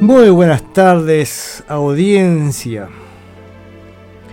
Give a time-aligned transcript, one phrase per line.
[0.00, 2.88] Muy buenas tardes, audiencia.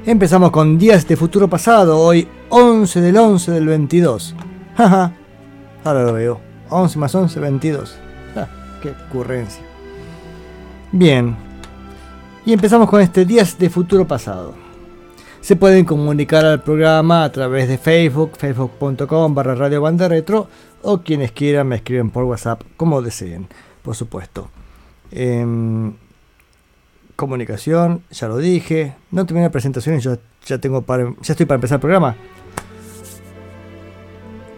[0.05, 4.35] Empezamos con Días de Futuro Pasado, hoy 11 del 11 del 22.
[4.77, 5.13] Jaja,
[5.83, 6.39] ahora lo veo.
[6.69, 7.97] 11 más 11, 22.
[8.83, 9.63] qué ocurrencia.
[10.91, 11.35] Bien,
[12.45, 14.53] y empezamos con este Días de Futuro Pasado.
[15.41, 20.47] Se pueden comunicar al programa a través de Facebook, facebook.com barra Radio Banda Retro,
[20.83, 23.47] o quienes quieran me escriben por WhatsApp, como deseen,
[23.81, 24.49] por supuesto.
[25.11, 25.93] Em,
[27.15, 28.95] comunicación, ya lo dije.
[29.11, 32.15] No terminé la presentación y yo ya tengo para, ya estoy para empezar el programa.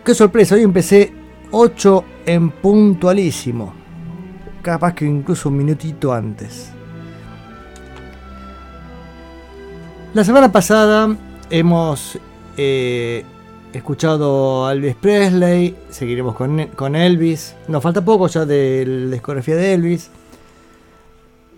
[0.03, 1.13] Qué sorpresa, hoy empecé
[1.51, 3.73] 8 en puntualísimo.
[4.61, 6.71] Capaz que incluso un minutito antes.
[10.13, 11.15] La semana pasada
[11.49, 12.17] hemos
[12.57, 13.23] eh,
[13.73, 17.55] escuchado a Elvis Presley, seguiremos con, con Elvis.
[17.67, 20.09] Nos falta poco ya de la discografía de Elvis.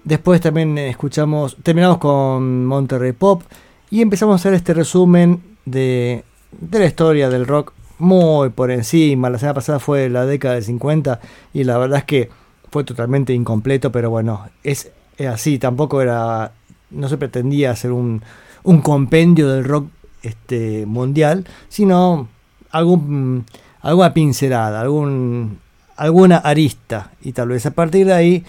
[0.04, 3.44] Después también escuchamos, terminamos con Monterrey Pop
[3.90, 6.24] y empezamos a hacer este resumen de,
[6.72, 9.30] la historia del rock muy por encima.
[9.30, 11.20] La semana pasada fue la década del 50
[11.54, 12.30] y la verdad es que
[12.72, 14.92] fue totalmente incompleto, pero bueno, es,
[15.28, 16.54] así, tampoco era,
[16.92, 18.22] no se pretendía hacer un,
[18.64, 19.90] un compendio del rock
[20.22, 22.28] este, mundial, sino
[22.72, 23.46] algún,
[23.82, 25.60] alguna pincelada, algún,
[25.96, 28.46] alguna arista y tal vez a partir de ahí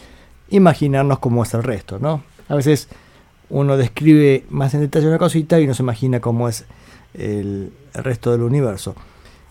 [0.51, 2.23] imaginarnos cómo es el resto, ¿no?
[2.49, 2.89] A veces
[3.49, 6.65] uno describe más en detalle una cosita y no se imagina cómo es
[7.15, 8.95] el, resto del universo.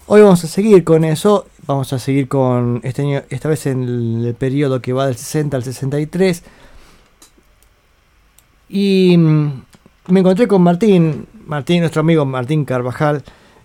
[0.07, 3.83] Hoy vamos a seguir con eso, vamos a seguir con este año, esta vez en
[3.83, 6.43] el, periodo que va del 60 al 63.
[8.69, 9.61] Y mm,
[10.07, 13.23] me encontré con Martín, Martín, nuestro amigo Martín Carvajal,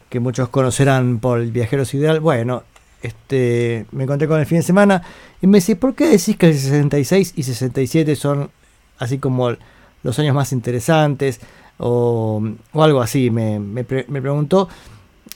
[0.09, 2.21] que muchos conocerán por el Viajero Sideral.
[2.21, 2.65] Bueno,
[3.03, 5.03] este, me encontré con el fin de semana
[5.45, 8.51] y me dice, ¿por qué decís que el 66 y 67 son
[8.97, 9.55] así como
[10.03, 11.39] los años más interesantes?
[11.77, 14.71] O, algo así, me, preguntó.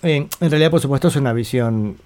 [0.00, 1.98] en realidad, por supuesto, es una visión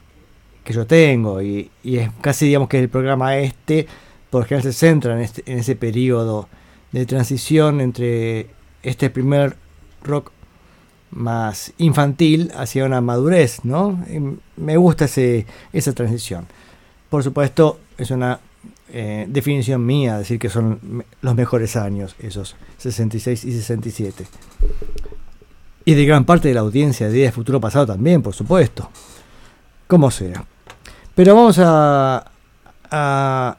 [0.64, 3.86] que yo tengo y, es casi, digamos, que el programa este,
[4.30, 6.48] por ejemplo, se centra en, este, en ese periodo
[6.90, 8.48] de transición entre
[8.82, 9.54] este primer
[10.02, 10.32] rock
[11.12, 14.04] más infantil hacia una madurez, ¿no?
[14.56, 16.48] me gusta ese, esa transición.
[17.08, 18.40] Por supuesto, es una
[18.92, 24.26] eh, definición mía decir que son los mejores años, esos 66 y 67.
[25.84, 28.88] Y de gran parte de la audiencia de Día de Futuro Pasado también, por supuesto.
[29.86, 30.44] Como sea.
[31.14, 32.30] Pero vamos a,
[32.90, 33.56] a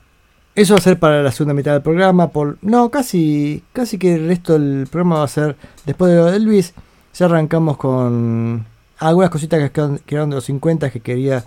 [0.55, 2.29] eso va a ser para la segunda mitad del programa.
[2.29, 6.31] Por, no, casi, casi que el resto del programa va a ser después de lo
[6.31, 6.73] de Luis
[7.13, 8.65] ya arrancamos con
[8.97, 11.43] algunas cositas que quedaron, de los 50 que quería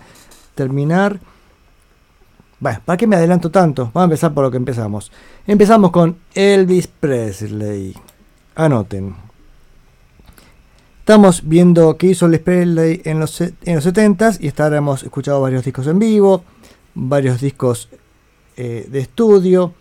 [0.55, 1.19] terminar.
[2.59, 3.91] Bueno, ¿para qué me adelanto tanto?
[3.93, 5.11] Vamos a empezar por lo que empezamos.
[5.45, 7.95] Empezamos con Elvis Presley.
[8.55, 9.15] Anoten.
[10.99, 15.03] Estamos viendo qué hizo Elvis Presley en los, en los 70s y hasta ahora hemos
[15.03, 16.43] escuchado varios discos en vivo,
[16.95, 17.89] varios discos
[18.55, 19.73] eh, de estudio.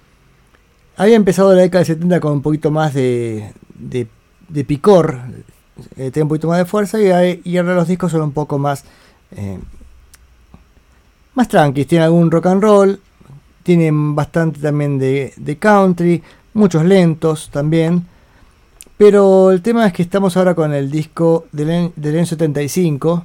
[0.98, 4.06] Había empezado la década de 70 con un poquito más de, de,
[4.48, 5.18] de picor,
[5.96, 8.84] eh, tiene un poquito más de fuerza y, ahora los discos son un poco más
[9.32, 9.58] eh,
[11.36, 13.00] más tranquilos, tienen algún rock and roll,
[13.62, 16.22] tienen bastante también de, country,
[16.54, 18.06] muchos lentos también,
[18.96, 23.24] pero el tema es que estamos ahora con el disco del, año 75,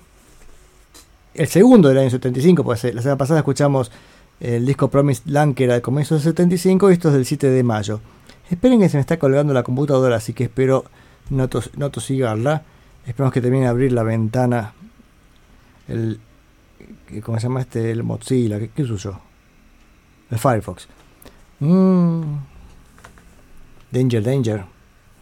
[1.34, 3.92] el segundo del año 75, pues la semana pasada escuchamos
[4.42, 7.50] el disco Promised Land que era del comienzo del 75 y esto es del 7
[7.50, 8.02] de mayo.
[8.50, 10.84] Esperen que se me está colgando la computadora, así que espero
[11.30, 12.64] no, tosigarla.
[13.08, 14.74] Esperamos que termine de abrir la ventana.
[15.88, 16.20] El.
[17.24, 17.92] ¿Cómo se llama este?
[17.92, 18.60] El Mozilla.
[18.60, 19.20] ¿Qué, qué yo?
[20.30, 20.88] El Firefox.
[21.60, 22.22] Mm.
[23.92, 24.64] Danger, danger.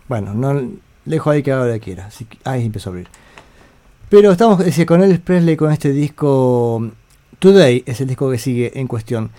[0.08, 0.62] Bueno, no
[1.06, 2.08] dejo ahí que haga lo que quiera.
[2.08, 3.08] Así ahí empezó a abrir.
[4.10, 6.92] Pero estamos con Elvis Presley con este disco.
[7.40, 9.32] Today es el disco que sigue en cuestión.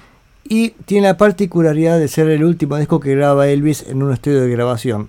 [0.44, 4.40] Y tiene la particularidad de ser el último disco que graba Elvis en un estudio
[4.40, 5.08] de grabación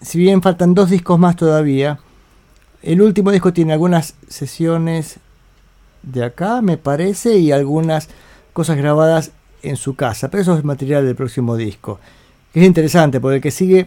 [0.00, 1.98] si bien faltan dos discos más todavía,
[2.82, 5.18] el último disco tiene algunas sesiones
[6.02, 8.08] de acá, me parece, y algunas
[8.52, 11.98] cosas grabadas en su casa, pero eso es material del próximo disco.
[12.54, 13.86] es interesante, porque el que sigue,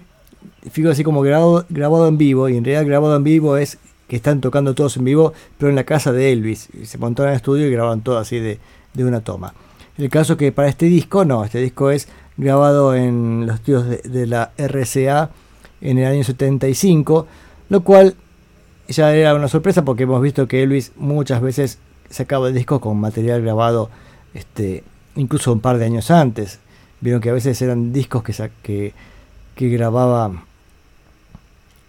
[0.70, 3.78] fíjate así como grabado, grabado en vivo, y en realidad grabado en vivo es
[4.08, 6.68] que están tocando todos en vivo, pero en la casa de Elvis.
[6.84, 8.60] Se montaron en el estudio y grabaron todo así de,
[8.94, 9.54] de una toma.
[9.98, 14.28] El caso que para este disco, no, este disco es grabado en los estudios de,
[14.28, 15.30] la RCA
[15.82, 17.28] en el año 75,
[17.70, 18.16] lo cual
[18.88, 21.78] ya era una sorpresa porque hemos visto que Elvis muchas veces
[22.12, 23.90] sacaba el disco con material grabado
[24.34, 24.84] este,
[25.16, 26.60] incluso un par de años antes.
[27.00, 28.94] Vieron que a veces eran discos que, que,
[29.56, 30.32] que grababa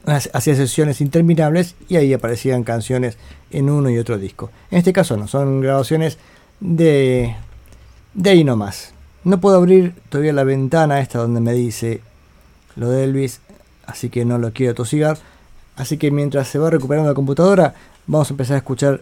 [0.04, 3.16] hacía sesiones interminables y ahí aparecían canciones
[3.50, 4.50] en uno y otro disco.
[4.70, 6.18] En este caso no, son grabaciones
[6.60, 7.36] de,
[8.14, 8.94] de ahí nomás.
[9.24, 12.00] No puedo abrir todavía la ventana esta donde me dice
[12.74, 13.40] lo de Elvis,
[13.86, 15.18] así que no lo quiero tosigar.
[15.76, 17.74] Así que mientras se va recuperando la computadora,
[18.06, 19.00] vamos a empezar a escuchar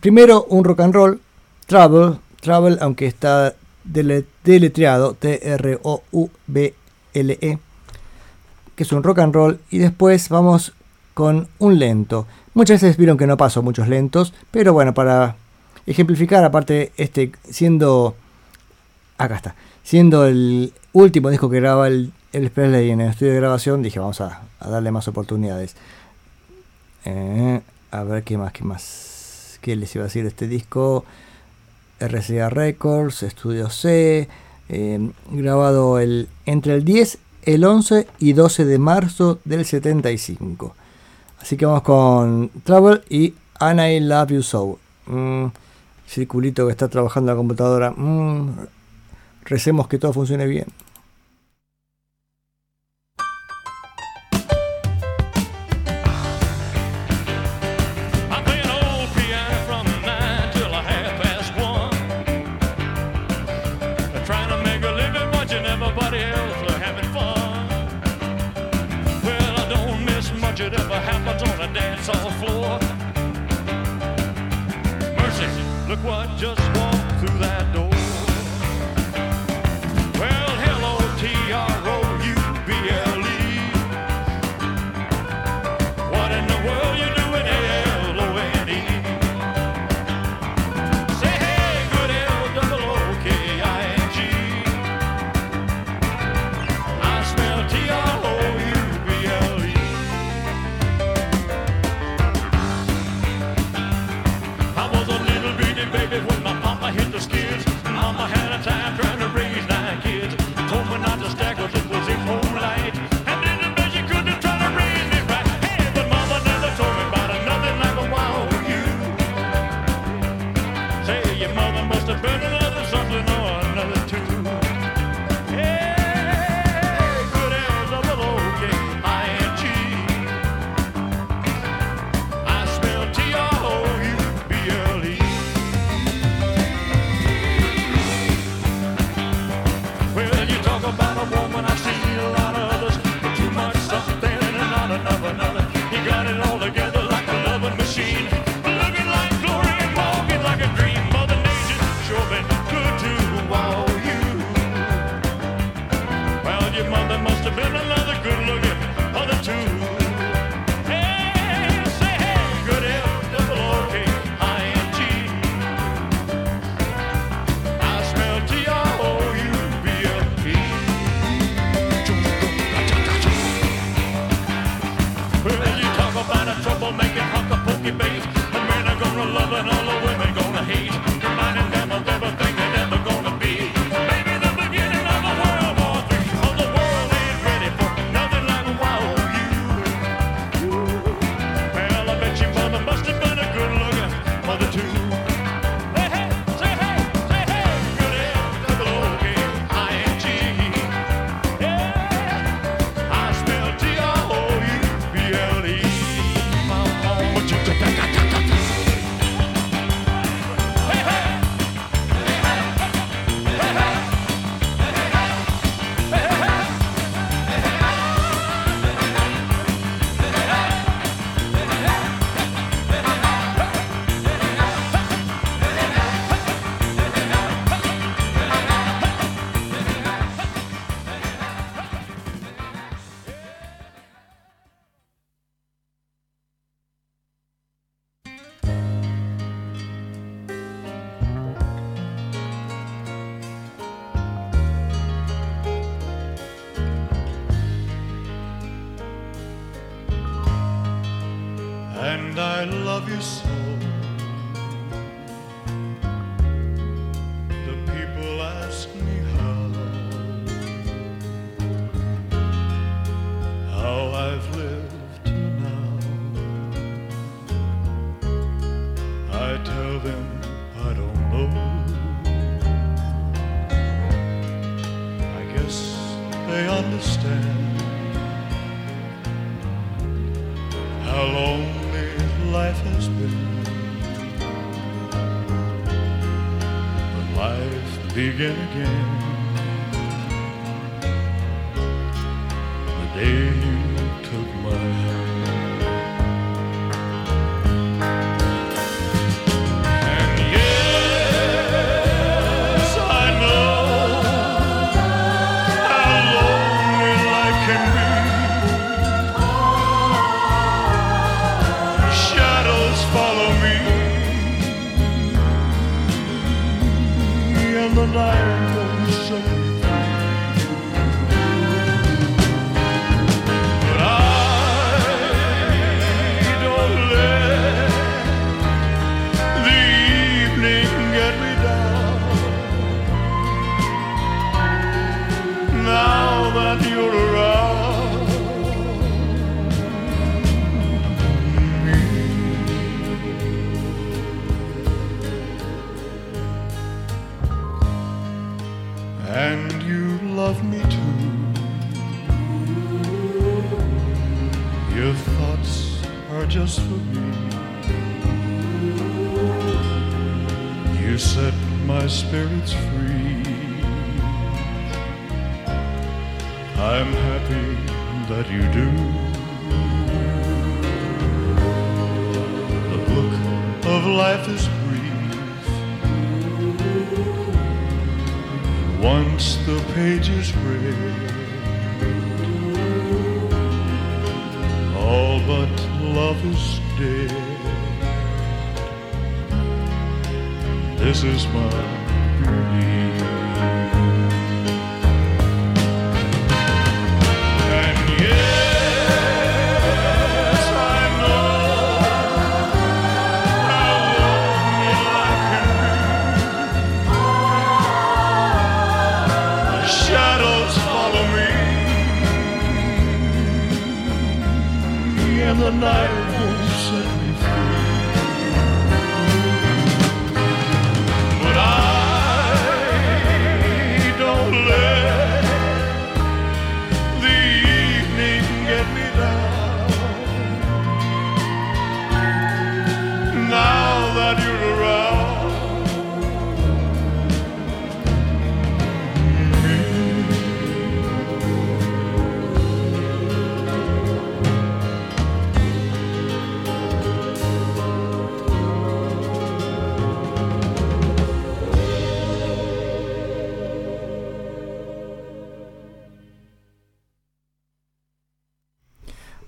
[0.00, 1.20] primero un rock and roll,
[1.66, 3.54] Trouble, Trouble, aunque está
[3.84, 6.68] deletreado, T-R-O-U-B-L-E
[8.76, 10.74] que es un rock and roll, y después vamos
[11.14, 12.26] con un lento.
[12.54, 15.36] Muchas veces vieron que no paso muchos lentos, pero bueno, para
[15.86, 18.14] ejemplificar, aparte, este siendo.
[19.18, 19.54] Acá está.
[19.82, 24.20] Siendo el último disco que graba el, el en el estudio de grabación, dije, vamos
[24.20, 25.74] a, darle más oportunidades.
[27.06, 27.62] Eh,
[27.92, 29.05] a ver qué más, qué más.
[29.66, 31.04] ¿Qué les iba a decir este disco?
[31.98, 34.28] RCA Records, Estudio C,
[34.68, 40.72] eh, grabado el, entre el 10 el 11 y 12 de marzo del 75.
[41.40, 44.78] Así que vamos con Trouble y And I Love You So.
[45.06, 45.46] Mm,
[46.06, 47.90] circulito que está trabajando la computadora.
[47.90, 48.68] Mm,
[49.46, 50.66] recemos que todo funcione bien.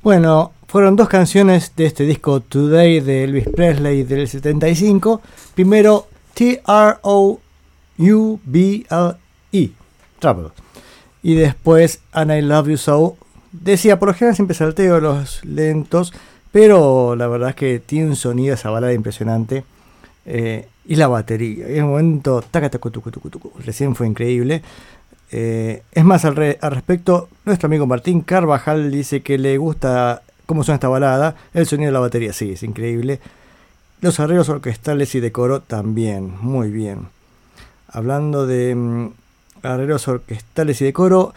[0.08, 5.20] Bueno, fueron dos canciones de este disco Today de Elvis Presley del 75.
[5.54, 7.40] Primero T-R-O-U-B-L-E,
[10.18, 10.48] Trouble.
[11.22, 13.18] Y después And I Love You So.
[13.52, 16.14] Decía, por lo general siempre salteo los lentos,
[16.52, 19.64] pero la verdad es que tiene un sonido esa balada impresionante.
[20.24, 23.10] Eh, y la batería, en un momento, taca, tucu,
[23.62, 24.62] recién fue increíble.
[25.30, 30.22] Eh, es más, al, re- al respecto, nuestro amigo Martín Carvajal dice que le gusta
[30.46, 33.20] cómo suena esta balada, el sonido de la batería, sí, es increíble.
[34.00, 37.08] Los arreglos orquestales y de coro también, muy bien.
[37.90, 39.08] Hablando de mm,
[39.62, 41.34] arreglos orquestales y de coro,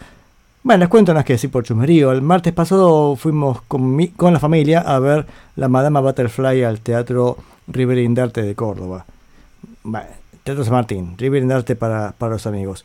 [0.62, 2.12] bueno, les cuento unas que decir por chumerío.
[2.12, 6.80] El martes pasado fuimos con, mi- con la familia a ver la Madama Butterfly al
[6.80, 9.04] Teatro River Indarte de Córdoba.
[9.82, 10.06] Bueno,
[10.44, 12.84] Teatro San Martín, River Indarte para, para los amigos.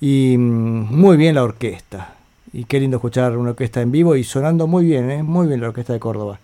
[0.00, 2.14] Y mm, muy bien la orquesta.
[2.52, 5.22] Y qué lindo escuchar una orquesta en vivo y sonando muy bien, ¿eh?
[5.22, 6.38] muy bien la orquesta de Córdoba.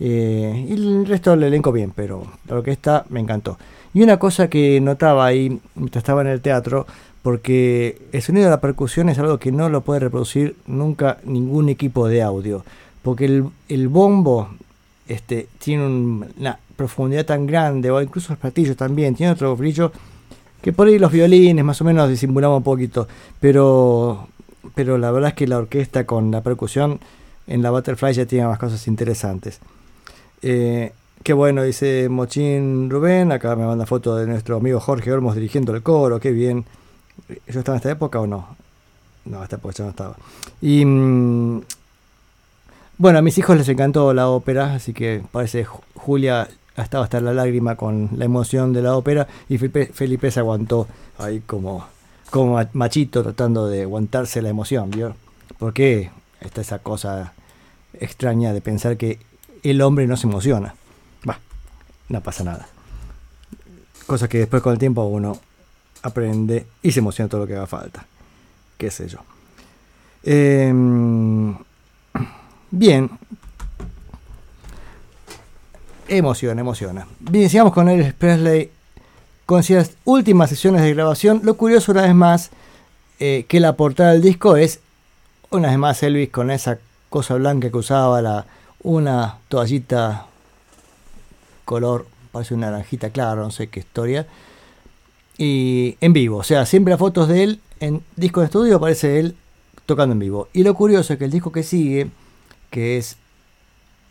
[0.00, 3.58] Eh, y el resto del elenco bien, pero la orquesta me encantó.
[3.94, 6.86] Y una cosa que notaba ahí mientras estaba en el teatro,
[7.22, 11.68] porque el sonido de la percusión es algo que no lo puede reproducir nunca ningún
[11.68, 12.64] equipo de audio.
[13.02, 14.50] Porque el, el bombo
[15.08, 19.90] este, tiene un- una profundidad tan grande, o incluso los platillos también, tiene otro brillo
[20.68, 23.08] que por ahí los violines más o menos disimulaban un poquito,
[23.40, 24.28] pero,
[24.74, 27.00] pero la verdad es que la orquesta con la percusión
[27.46, 29.60] en la Butterfly ya tiene más cosas interesantes.
[30.42, 33.32] Eh, Qué bueno, dice Mochín Rubén.
[33.32, 36.20] Acá me manda foto de nuestro amigo Jorge Olmos dirigiendo el coro.
[36.20, 36.66] Qué bien.
[37.46, 38.54] ¿Yo estaba en esta época o no?
[39.24, 40.16] No, esta época ya no estaba.
[40.60, 41.62] Y mm,
[42.98, 46.46] bueno, a mis hijos les encantó la ópera, así que parece Julia
[46.78, 50.86] ha estado hasta la lágrima con la emoción de la ópera y Felipe, se aguantó
[51.18, 51.84] ahí como,
[52.30, 55.16] como machito tratando de aguantarse la emoción, ¿vio?
[55.58, 57.32] Porque está esa cosa
[57.94, 59.18] extraña de pensar que
[59.64, 60.76] el hombre no se emociona.
[61.28, 61.40] Va,
[62.08, 62.68] no pasa nada.
[64.06, 65.36] Cosa que después con el tiempo uno
[66.02, 68.06] aprende y se emociona todo lo que haga falta.
[68.76, 69.18] Qué sé yo.
[70.22, 71.56] Em,
[72.70, 73.10] bien,
[76.08, 77.06] Emociona, emociona.
[77.20, 78.70] Bien, sigamos con Elvis Presley.
[79.44, 82.50] Con las últimas sesiones de grabación, lo curioso una vez más
[83.18, 84.80] eh, que la portada del disco es
[85.50, 88.46] una vez más Elvis con esa cosa blanca que usaba, la,
[88.82, 90.26] una toallita
[91.64, 94.26] color, parece una naranjita claro, no sé qué historia.
[95.36, 99.18] Y en vivo, o sea, siempre las fotos de él en disco de estudio aparece
[99.18, 99.36] él
[99.86, 100.48] tocando en vivo.
[100.52, 102.10] Y lo curioso es que el disco que sigue,
[102.70, 103.16] que es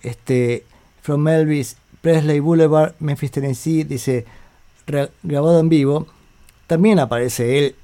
[0.02, 0.66] este
[1.02, 1.78] From Elvis
[2.08, 4.26] Presley Boulevard, Memphis, Tennessee, dice
[5.24, 6.08] grabado en vivo.
[6.66, 7.76] También aparece él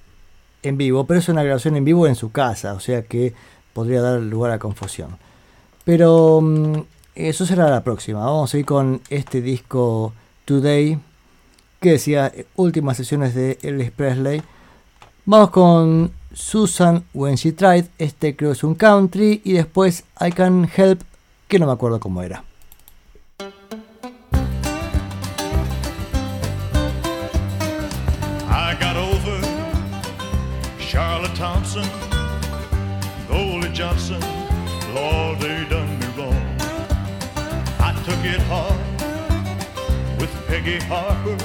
[0.61, 3.33] en vivo, pero es una grabación en vivo en su casa, o sea que
[3.73, 5.17] podría dar lugar a confusión.
[5.83, 6.83] Pero mm,
[7.15, 8.19] eso será la próxima.
[8.23, 10.13] Vamos a ir con este disco
[10.45, 10.97] Today,
[11.81, 14.41] que decía últimas sesiones de Elvis Presley.
[15.25, 20.69] Vamos con Susan When She Tried, este creo es un country, y después I Can
[20.73, 21.01] Help,
[21.49, 22.45] que no me acuerdo cómo era.
[40.63, 41.37] Peggy Harper.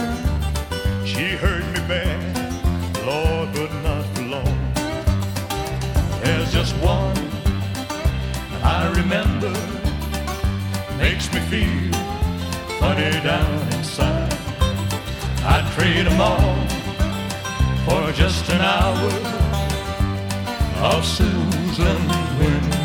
[1.05, 2.37] She hurt me bad,
[3.05, 4.73] Lord, but not for long.
[6.23, 7.19] There's just one
[8.63, 9.53] I remember,
[10.99, 11.93] makes me feel
[12.79, 14.33] funny down inside.
[15.43, 16.55] I'd trade them all
[17.87, 19.11] for just an hour
[20.95, 21.99] of Susan
[22.39, 22.78] when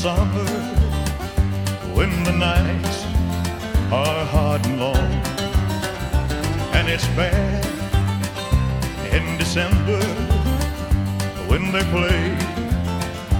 [0.00, 0.46] summer
[1.92, 3.04] when the nights
[3.92, 5.10] are hard and long.
[6.72, 7.62] And it's bad
[9.12, 10.00] in December
[11.50, 12.34] when they play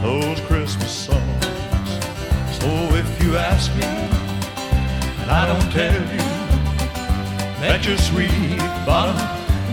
[0.02, 1.46] those Christmas songs.
[2.60, 2.68] So
[3.00, 3.90] if you ask me,
[5.22, 6.26] and I don't tell you,
[7.62, 9.16] that your sweet bottom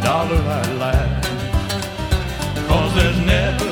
[0.02, 1.22] dollar I lie.
[2.70, 3.72] Cause there's never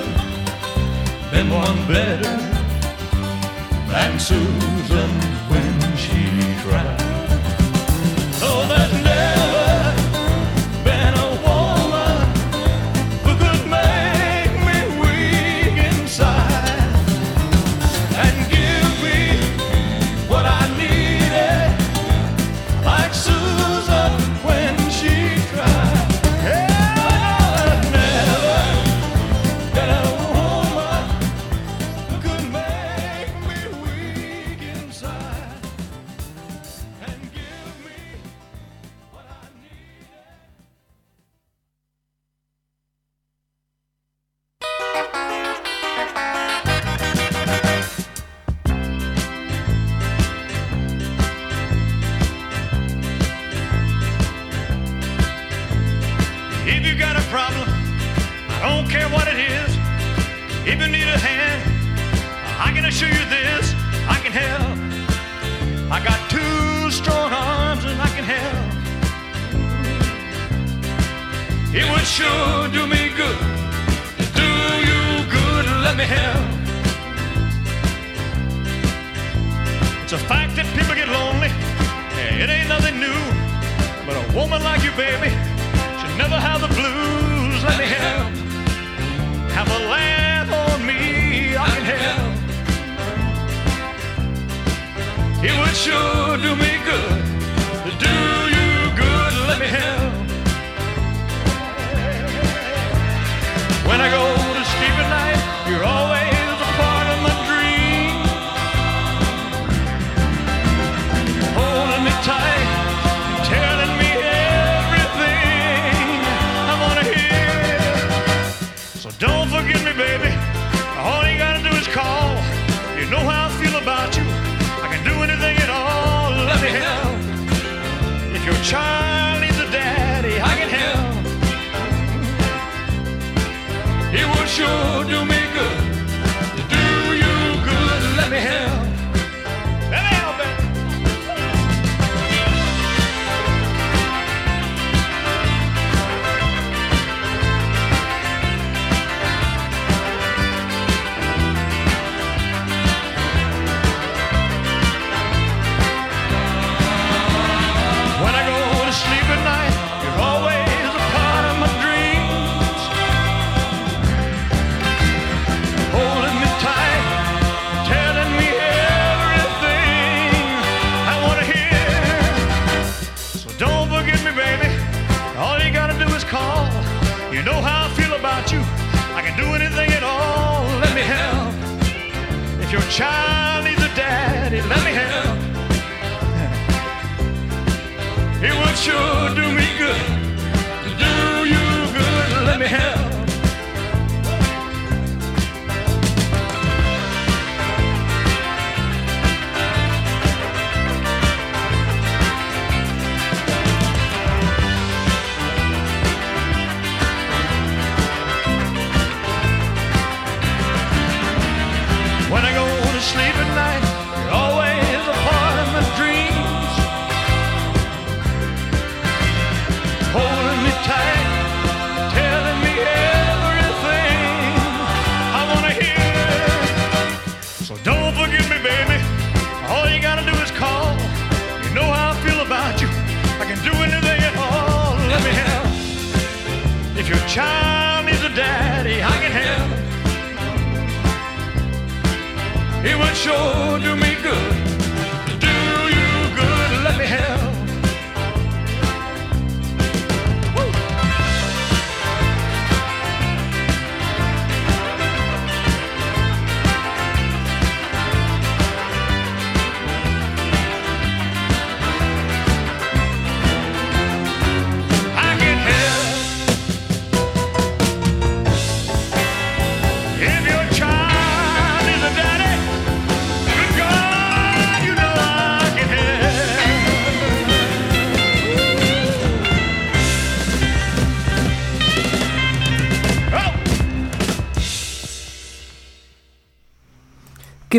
[1.31, 2.54] been one better
[3.97, 5.09] and Susan
[5.49, 6.27] when she
[6.63, 6.97] cried.
[8.41, 9.44] Oh, there's never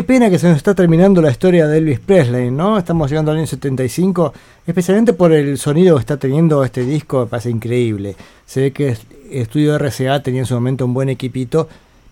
[0.07, 2.77] pena que se nos está terminando la historia de Elvis Presley, ¿no?
[2.77, 4.33] Estamos llegando al año 75,
[4.65, 8.15] especialmente por el sonido que está teniendo este disco, me parece increíble.
[8.45, 8.95] Se ve que
[9.29, 11.67] estudio RCA tenía en su momento un buen equipito.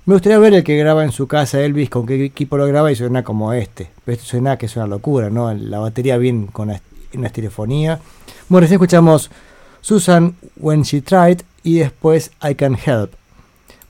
[0.06, 2.92] Me gustaría ver el que graba en su casa Elvis, con qué equipo lo graba
[2.92, 3.90] y suena como este.
[4.04, 5.54] Pero esto suena que es una locura, ¿no?
[5.54, 6.70] La batería bien con
[7.14, 8.02] una estereofonía.
[8.50, 9.32] Bueno, recién escuchamos
[9.80, 13.14] Susan When She Tried y después I Can Help.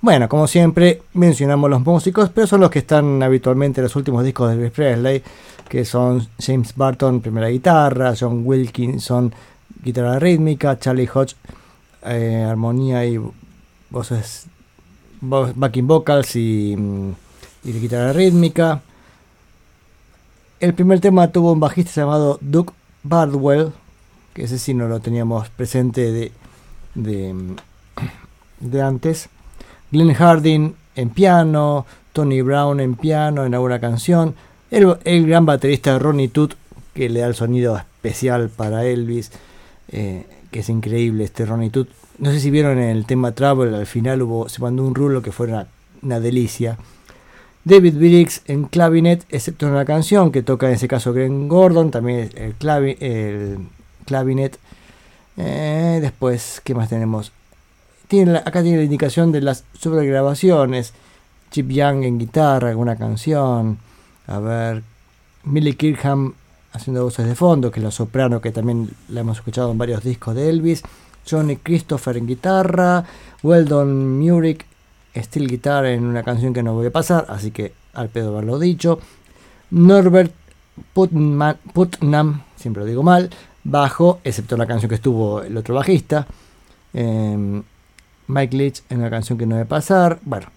[0.05, 4.23] Bueno, como siempre, mencionamos los músicos, pero son los que están habitualmente en los últimos
[4.23, 5.23] discos de Elvis Presley,
[5.67, 9.33] que son James Barton, primera guitarra, John Wilkinson,
[9.83, 11.35] guitarra rítmica, Charlie Hodge,
[12.05, 13.19] eh, armonía y
[13.89, 14.45] voces,
[15.23, 17.09] vo- backing vocals y, mm,
[17.63, 18.81] y guitarra rítmica.
[20.59, 23.71] El primer tema tuvo un bajista llamado Duke Bardwell,
[24.35, 26.31] que ese sí no lo teníamos presente de,
[26.93, 27.55] mm,
[28.59, 29.29] de antes.
[29.91, 34.35] Glenn Harding en piano, Tony Brown en piano en alguna canción,
[34.71, 36.55] el, gran baterista Ronnie Toot
[36.93, 39.31] que le da el sonido especial para Elvis,
[39.91, 41.89] eh, que es increíble este Ronnie Toot.
[42.19, 45.21] No sé si vieron en el tema Travel, al final hubo, se mandó un rulo
[45.21, 45.67] que fue una,
[46.01, 46.77] una delicia.
[47.65, 51.91] David Briggs en clavinet, excepto en una canción que toca en ese caso Glenn Gordon,
[51.91, 53.57] también el, clavi- el
[54.05, 54.57] clavinet.
[55.35, 57.31] Eh, después, ¿qué más tenemos?
[58.07, 60.93] Tiene acá tiene la indicación de las sobregrabaciones.
[61.51, 63.77] Chip Young en guitarra, alguna canción.
[64.27, 64.83] A ver,
[65.43, 66.33] Millie Kirkham
[66.73, 70.03] haciendo voces de fondo, que es la soprano que también la hemos escuchado en varios
[70.03, 70.83] discos de Elvis.
[71.29, 73.05] Johnny Christopher en guitarra.
[73.41, 74.65] Weldon Murick
[75.15, 78.59] steel guitar en una canción que no voy a pasar, así que al pedo haberlo
[78.59, 78.99] dicho.
[79.71, 80.33] Norbert
[80.93, 83.29] Putnam, siempre lo digo mal,
[83.63, 86.27] bajo, excepto la canción que estuvo el otro bajista.
[86.93, 87.63] Em,
[88.27, 90.19] Mike Leach en una canción que no a pasar.
[90.23, 90.47] Bueno,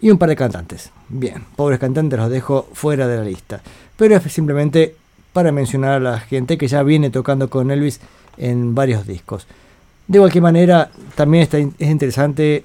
[0.00, 0.90] y un par de cantantes.
[1.08, 3.60] Bien, pobres cantantes los dejo fuera de la lista.
[3.96, 4.96] Pero es simplemente
[5.32, 8.00] para mencionar a la gente que ya viene tocando con Elvis
[8.36, 9.46] en varios discos.
[10.08, 12.64] De cualquier manera, también está, es interesante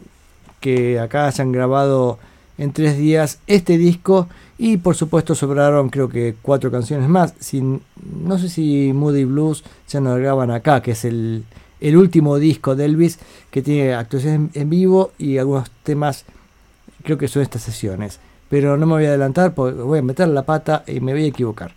[0.59, 2.17] que acá hayan grabado
[2.57, 7.33] en tres días este disco y por supuesto sobraron creo que cuatro canciones más.
[7.39, 7.81] Sin,
[8.23, 11.43] no sé si Moody Blues ya no lo graban acá, que es el,
[11.89, 13.19] el último disco de Elvis
[13.51, 16.25] que tiene actuaciones en, vivo y algunos temas
[17.03, 18.19] creo que son estas sesiones.
[18.49, 21.25] Pero no me voy a adelantar porque voy a meter la pata y me voy
[21.25, 21.73] a equivocar.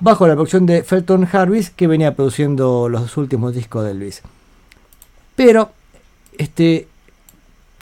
[0.00, 4.22] Bajo la producción de Felton Harris, que venía produciendo los últimos discos de Elvis.
[5.34, 5.72] Pero,
[6.38, 6.88] este,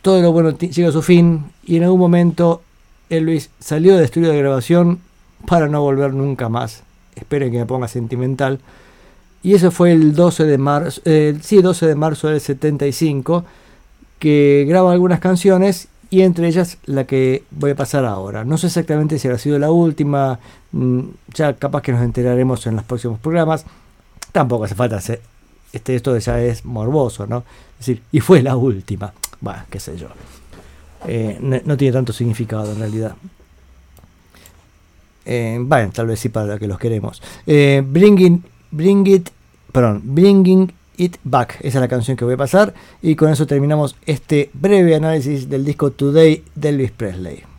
[0.03, 2.63] todo lo bueno llega a su fin y en algún momento
[3.09, 5.01] Elvis salió del estudio de grabación
[5.47, 6.83] para no volver nunca más.
[7.15, 8.59] Esperen que me ponga sentimental.
[9.45, 13.45] Y eso fue el 12 de marzo, eh, sí, 12 de marzo del 75,
[14.19, 18.43] que graba algunas canciones y entre ellas la que voy a pasar ahora.
[18.45, 20.41] No sé exactamente si habrá sido la última,
[20.73, 21.01] mm,
[21.35, 23.67] ya capaz que nos enteraremos en los próximos programas.
[24.33, 25.21] Tampoco hace falta hacer,
[25.75, 27.45] este, esto ya es morboso, ¿no?
[27.79, 29.13] Es decir, y fue la última.
[29.43, 30.09] Bueno, qué sé yo.
[31.07, 33.15] Eh, no, tiene tanto significado en realidad.
[35.27, 37.21] Eh, bueno, tal vez sí para que los queremos.
[37.47, 38.43] Eh, bring,
[38.75, 39.31] bring It,
[39.73, 43.47] perdón, Bringing It Back, esa es la canción que voy a pasar y con eso
[43.47, 47.54] terminamos este breve análisis del disco Today de Elvis Presley.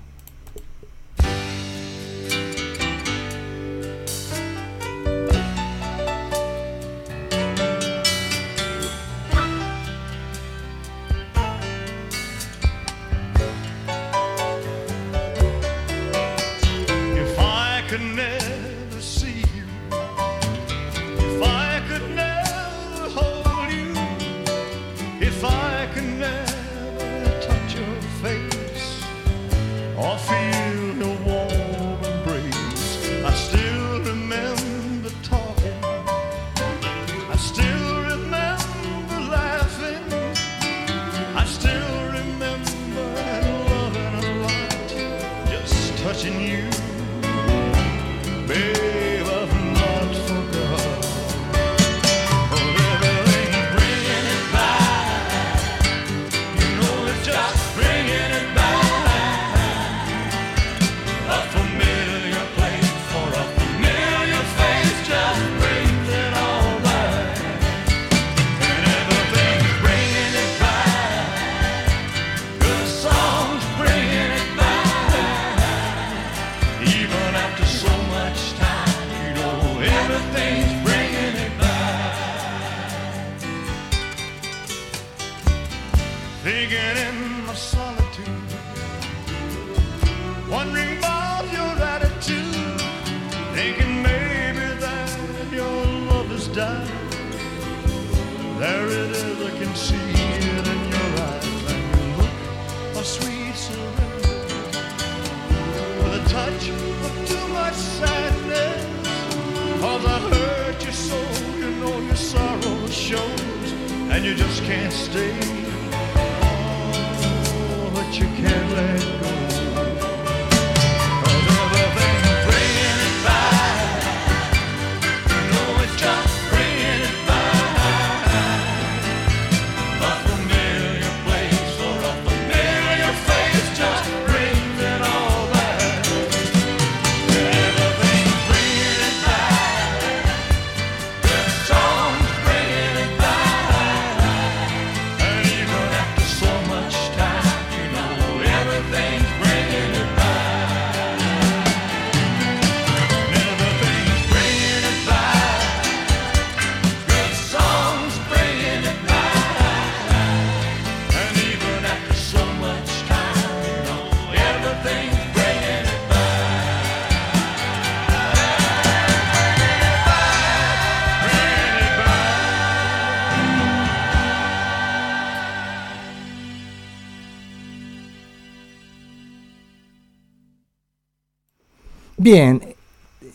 [182.25, 182.59] Bien,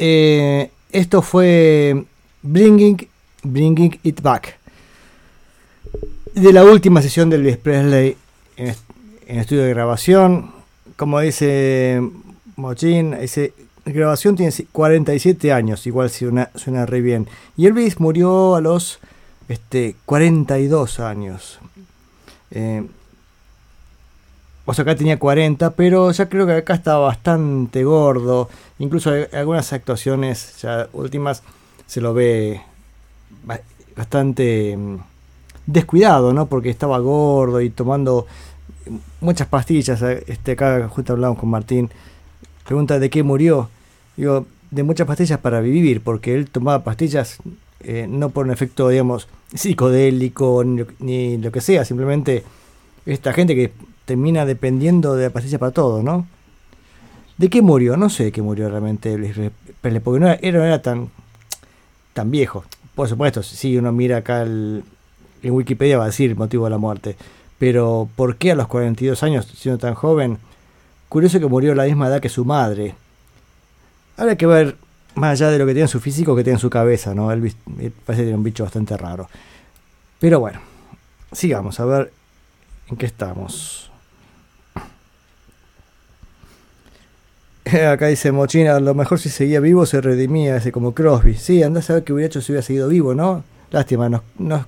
[0.00, 2.06] eh, esto fue
[2.42, 3.06] Bringing,
[3.44, 4.58] Bringing It Back.
[6.34, 8.16] De la última sesión del Elvis Presley
[8.56, 8.74] en,
[9.28, 10.50] estudio de grabación,
[10.96, 12.02] como dice
[12.56, 13.42] Mochin, esa
[13.84, 17.28] grabación tiene 47 años, igual suena, suena re bien.
[17.56, 18.98] Y Elvis murió a los
[19.48, 21.60] este, 42 años.
[22.50, 22.84] Eh,
[24.70, 28.48] o sea, acá tenía 40, pero ya creo que acá estaba bastante gordo.
[28.78, 31.42] Incluso algunas actuaciones ya últimas
[31.86, 32.60] se lo ve
[33.96, 34.96] bastante mm,
[35.66, 36.46] descuidado, ¿no?
[36.46, 38.28] Porque estaba gordo y tomando
[39.20, 40.00] muchas pastillas.
[40.02, 41.90] Este, acá justo hablamos con Martín.
[42.64, 43.68] Pregunta de qué murió.
[44.16, 47.38] Digo, de muchas pastillas para vivir, porque él tomaba pastillas
[47.80, 52.44] eh, no por un efecto, digamos, psicodélico ni, lo que sea, simplemente
[53.04, 53.72] esta gente que
[54.10, 56.26] termina dependiendo de la pastilla para todo, ¿no?
[57.38, 57.96] ¿De qué murió?
[57.96, 61.10] No sé de qué murió realmente Elvis Presley, porque no era, era tan,
[62.12, 62.64] tan viejo.
[62.96, 64.82] Por supuesto, si uno mira acá el,
[65.44, 67.16] en Wikipedia va a decir el motivo de la muerte.
[67.60, 70.38] Pero ¿por qué a los 42 años, siendo tan joven?
[71.08, 72.96] Curioso que murió a la misma edad que su madre.
[74.16, 74.76] Habrá que ver,
[75.14, 77.30] más allá de lo que tiene en su físico, que tiene en su cabeza, ¿no?
[77.30, 79.28] Elvis parece que tiene un bicho bastante raro.
[80.18, 80.58] Pero bueno,
[81.30, 82.12] sigamos a ver
[82.88, 83.89] en qué estamos.
[87.92, 91.34] Acá dice Mochina, a lo mejor si seguía vivo se redimía ese como Crosby.
[91.34, 93.44] Sí, anda a saber qué hubiera hecho si hubiera seguido vivo, ¿no?
[93.70, 94.64] Lástima, nos, nos,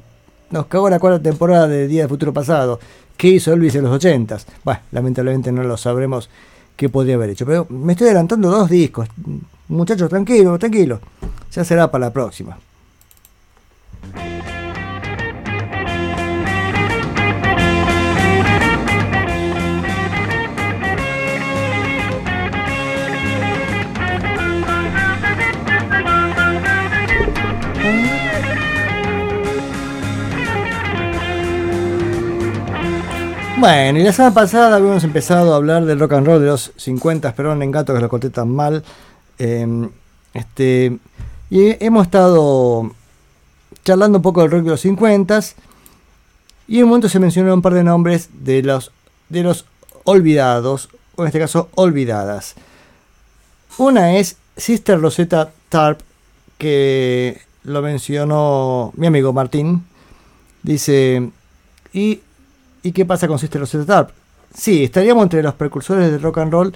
[0.51, 2.79] nos cagó la cuarta temporada de Día del Futuro Pasado.
[3.17, 4.47] ¿Qué hizo Elvis en los ochentas?
[4.65, 6.29] Bueno, lamentablemente no lo sabremos
[6.77, 7.47] qué podría haber hecho.
[7.47, 9.09] Pero me estoy adelantando dos discos.
[9.69, 11.01] Muchachos, tranquilo, tranquilo.
[11.53, 12.59] Ya será para la próxima.
[33.62, 36.72] Bueno, y la semana pasada habíamos empezado a hablar del rock and roll de los
[36.79, 38.83] 50, perdón en gato que lo conté tan mal.
[39.38, 39.88] Em,
[40.35, 40.98] este,
[41.48, 42.90] y hemos estado
[43.85, 45.38] charlando un poco del rock de los 50
[46.66, 48.90] y en un momento se mencionaron un par de nombres de los,
[49.29, 49.64] de los
[50.03, 52.57] olvidados, o en este caso olvidadas.
[53.79, 56.01] Una es Sister Rosetta Tarp,
[56.59, 59.85] que lo mencionó mi amigo Martín.
[60.64, 61.31] Dice,
[61.92, 62.22] y
[62.83, 64.11] ¿Y qué pasa con Sister of Tarp?
[64.55, 66.75] Sí, estaríamos entre los precursores del rock and roll.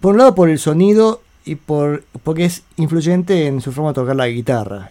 [0.00, 3.94] Por un lado por el sonido y por porque es influyente en su forma de
[3.94, 4.90] tocar la guitarra.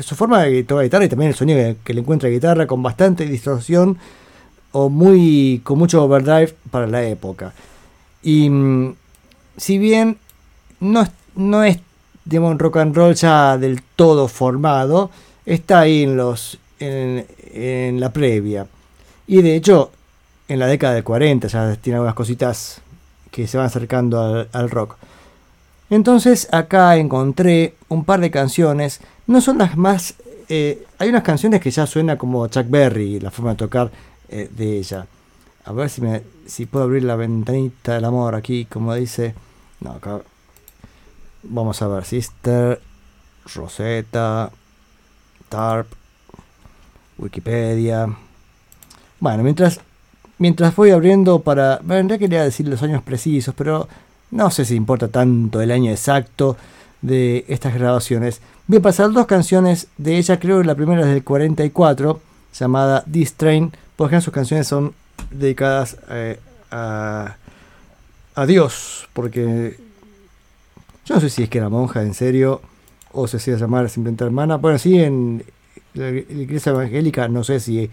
[0.00, 2.66] Su forma de tocar la guitarra y también el sonido que, le encuentra la guitarra
[2.66, 3.98] con bastante distorsión
[4.72, 7.52] o muy con mucho overdrive para la época.
[8.22, 8.96] Y mm,
[9.56, 10.16] si bien
[10.80, 11.78] no, no es
[12.24, 15.10] digamos, un rock and roll ya del todo formado,
[15.44, 18.66] está ahí en los en la previa.
[19.26, 19.90] Y de hecho,
[20.48, 22.80] en la década del 40 ya tiene algunas cositas
[23.30, 24.96] que se van acercando al, rock.
[25.90, 30.14] Entonces acá encontré un par de canciones, no son las más...
[30.48, 33.90] Eh, hay unas canciones que ya suena como Chuck Berry, la forma de tocar
[34.28, 35.06] eh, de ella.
[35.64, 39.34] A ver si, me, si puedo abrir la ventanita del amor aquí, como dice...
[39.80, 40.20] No, acá...
[41.46, 42.80] Vamos a ver, Sister,
[43.54, 44.50] Rosetta,
[45.48, 45.88] Tarp,
[47.18, 48.08] Wikipedia.
[49.20, 49.80] Bueno, mientras,
[50.38, 51.78] mientras voy abriendo para...
[51.78, 53.88] En realidad quería decir los años precisos, pero
[54.30, 56.56] no sé si importa tanto el año exacto
[57.02, 58.40] de estas grabaciones.
[58.66, 62.20] Voy a pasar dos canciones de ella, creo que la primera es del 44,
[62.58, 64.94] llamada This Train, porque sus canciones son
[65.30, 67.36] dedicadas eh, a,
[68.34, 69.78] a Dios, porque
[71.04, 72.62] yo no sé si es que era monja en serio,
[73.12, 74.56] o se hacía llamar simplemente hermana.
[74.56, 75.44] Bueno, sí, en
[75.94, 77.90] la iglesia evangélica no sé si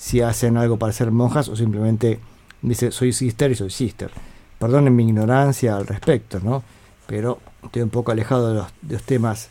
[0.00, 2.18] si hacen algo para ser monjas o simplemente
[2.62, 4.10] dice soy sister y soy sister.
[4.58, 6.62] Perdonen mi ignorancia al respecto, ¿no?
[7.06, 9.50] Pero estoy un poco alejado de los, temas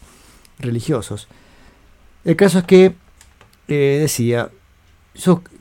[0.58, 1.28] religiosos.
[2.26, 2.96] El caso es que,
[3.68, 4.50] eh, decía,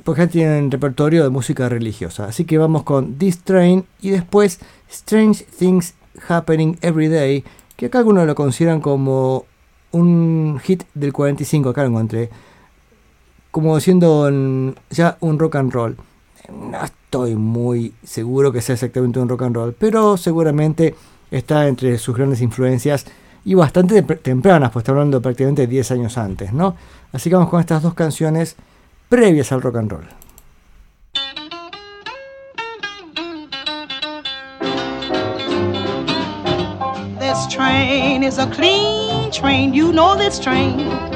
[0.05, 2.24] porque tienen repertorio de música religiosa.
[2.24, 4.59] Así que vamos con This Train y después
[4.91, 5.95] Strange Things
[6.28, 7.45] Happening Every Day,
[7.76, 9.45] que acá algunos lo consideran como
[9.93, 12.30] un hit del 45, acá lo encontré
[13.51, 14.31] como siendo
[14.91, 15.97] ya un rock and roll.
[16.51, 20.95] No estoy muy seguro que sea exactamente un rock and roll, pero seguramente
[21.31, 23.07] está entre sus grandes influencias
[23.45, 26.77] y bastante tempranas, pues está hablando prácticamente 10 años antes, ¿no?
[27.13, 28.57] Así que vamos con estas dos canciones
[29.09, 30.09] previas al rock and roll.
[37.19, 41.08] This train is a clean train, you know this train.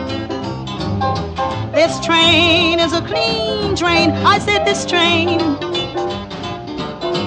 [1.85, 4.13] This train is a clean train.
[4.13, 5.39] I said this train.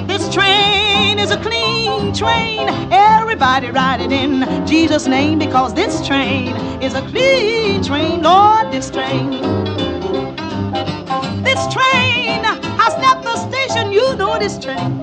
[0.08, 2.70] This train is a clean train.
[2.90, 8.22] Everybody ride it in Jesus' name because this train is a clean train.
[8.22, 9.32] Lord, this train.
[11.44, 12.42] This train
[12.80, 13.92] has left the station.
[13.92, 15.02] You know this train.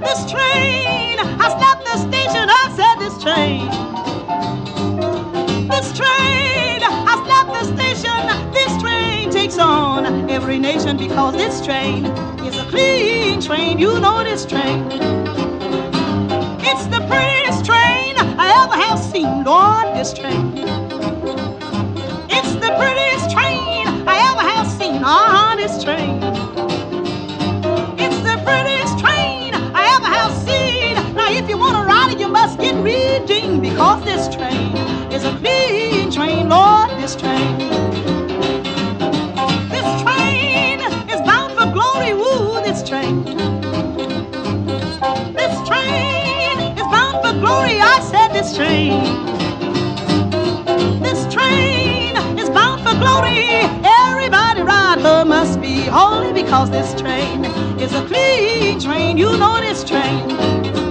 [0.00, 2.48] This train has left the station.
[2.50, 3.70] I said this train.
[5.68, 6.55] This train
[7.60, 12.04] the station this train takes on every nation because this train
[12.44, 13.78] is a clean train.
[13.78, 14.84] You know this train.
[16.60, 19.44] It's the prettiest train I ever have seen.
[19.44, 20.52] Lord, this train.
[22.28, 25.02] It's the prettiest train I ever have seen.
[25.02, 26.22] On this train.
[27.98, 30.94] It's the prettiest train I ever have seen.
[31.14, 34.76] Now, if you want to ride it, you must get reading because this train
[35.10, 35.95] is a clean
[36.36, 37.58] train, Lord, this train.
[39.68, 40.80] This train
[41.10, 43.24] is bound for glory, woo, this train.
[45.34, 49.02] This train is bound for glory, I said this train.
[51.02, 53.46] This train is bound for glory,
[53.84, 57.44] everybody ride her must be holy because this train
[57.80, 60.85] is a clean train, you know this train.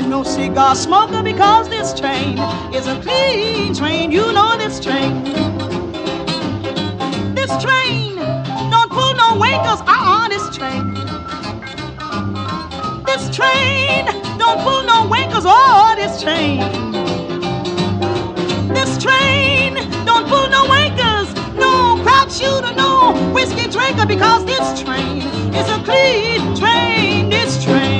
[0.00, 2.38] And no cigar smoker because this train
[2.72, 4.10] is a clean train.
[4.10, 5.24] You know this train.
[7.34, 8.16] This train
[8.70, 9.80] don't pull no winkers.
[9.94, 10.84] I on this train.
[13.04, 14.06] This train
[14.38, 15.44] don't pull no winkers.
[15.46, 16.60] Oh, this train.
[18.72, 19.74] This train
[20.06, 21.28] don't pull no winkers.
[21.56, 25.22] No crowd shooter, no whiskey drinker because this train
[25.54, 27.28] is a clean train.
[27.28, 27.99] This train.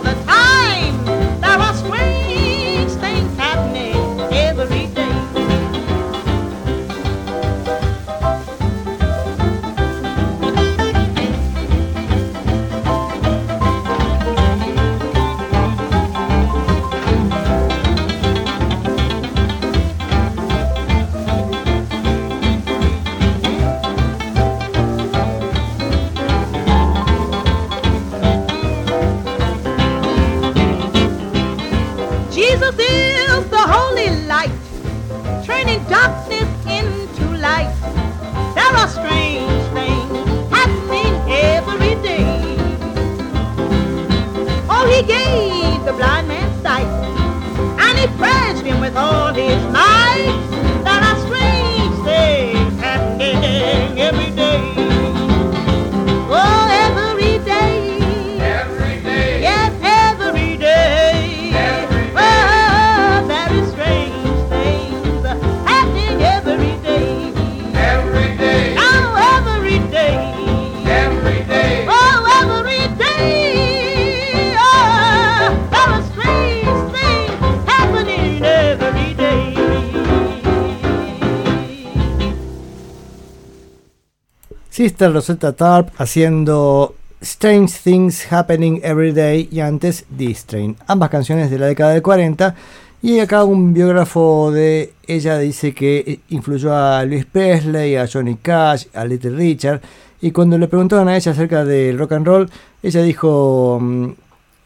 [85.09, 91.59] Rosetta Tarp haciendo Strange Things Happening Every Day y antes This Train, ambas canciones de
[91.59, 92.55] la década de 40.
[93.03, 98.85] Y acá un biógrafo de ella dice que influyó a Luis Presley, a Johnny Cash,
[98.93, 99.81] a Little Richard.
[100.21, 102.49] Y cuando le preguntaron a ella acerca del rock and roll,
[102.83, 104.11] ella dijo: mm,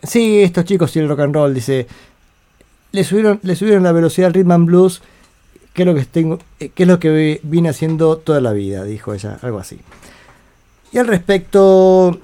[0.04, 1.88] Sí, estos chicos y el rock and roll, dice,
[2.92, 5.02] le subieron, le subieron la velocidad al rhythm and blues,
[5.74, 8.84] que es lo que tengo, eh, que es lo que vine haciendo toda la vida,
[8.84, 9.80] dijo ella, algo así.
[10.96, 12.22] Y al respecto,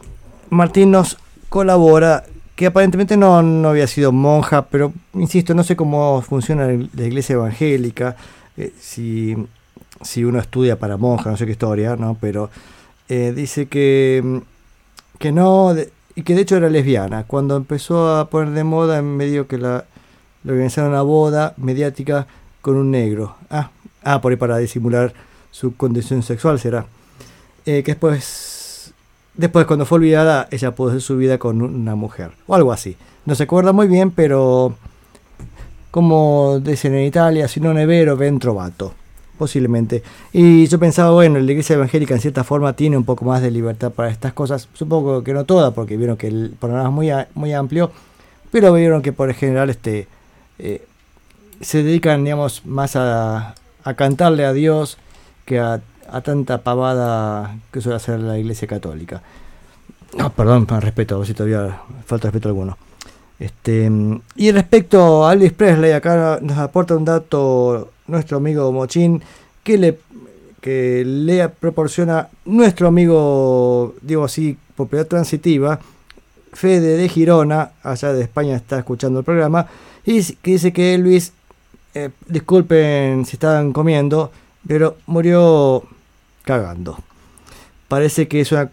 [0.50, 1.18] Martín nos
[1.50, 2.24] colabora
[2.56, 7.34] que aparentemente no, no había sido monja, pero insisto, no sé cómo funciona la iglesia
[7.34, 8.16] evangélica,
[8.56, 9.36] eh, si,
[10.02, 12.16] si uno estudia para monja, no sé qué historia, ¿no?
[12.22, 12.50] Pero
[13.10, 14.42] eh, dice que,
[15.20, 15.76] que no,
[16.16, 17.26] y que de hecho era lesbiana.
[17.26, 19.84] Cuando empezó a poner de moda, en medio que la,
[20.46, 22.26] organizaron una boda mediática,
[22.62, 23.36] con un negro.
[23.50, 23.70] Ah,
[24.06, 25.14] ah por ahí para disimular
[25.52, 26.86] su condición sexual será.
[27.66, 28.51] Eh, que después,
[29.36, 32.32] después cuando fue olvidada, ella pudo hacer su vida con una mujer.
[32.48, 32.98] O algo así.
[33.26, 34.76] No se acuerda muy bien, pero
[35.92, 38.94] como dicen en Italia, si no nevero, ven trovato.
[39.38, 40.04] Posiblemente.
[40.34, 43.50] Y yo pensaba, bueno, la iglesia evangélica en cierta forma tiene un poco más de
[43.50, 44.70] libertad para estas cosas.
[44.74, 47.92] Supongo que no toda, porque vieron que el panorama es muy, muy amplio.
[48.52, 50.08] Pero vieron que por el general este,
[50.60, 50.86] eh,
[51.60, 54.98] se dedican, digamos, más a, a cantarle a Dios
[55.46, 59.22] que a, a tanta pavada que suele hacer la iglesia católica.
[60.18, 62.78] No, perdón, respeto, si todavía falta respeto alguno.
[63.40, 63.90] Este,
[64.36, 69.24] y respecto a Elvis Presley, acá nos aporta un dato nuestro amigo Mochín
[69.64, 70.00] que le,
[70.60, 75.80] que le proporciona nuestro amigo, digo así, propiedad transitiva,
[76.54, 79.68] Fede de Girona, allá de España está escuchando el programa,
[80.06, 81.34] y que dice que Elvis,
[81.94, 84.32] eh, disculpen si estaban comiendo,
[84.68, 85.84] pero murió
[86.44, 86.98] cagando.
[87.88, 88.72] Parece que es una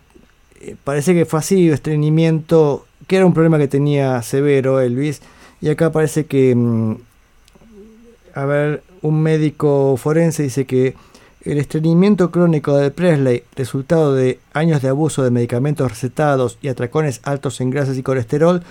[0.61, 5.21] eh, parece que fue así, estreñimiento, que era un problema que tenía severo Elvis.
[5.61, 6.97] Y acá parece que, mm,
[8.35, 10.95] a ver, un médico forense dice que
[11.45, 17.21] el estreñimiento crónico de Presley, resultado de años de abuso de medicamentos recetados y atracones
[17.23, 18.63] altos en grasas y colesterol,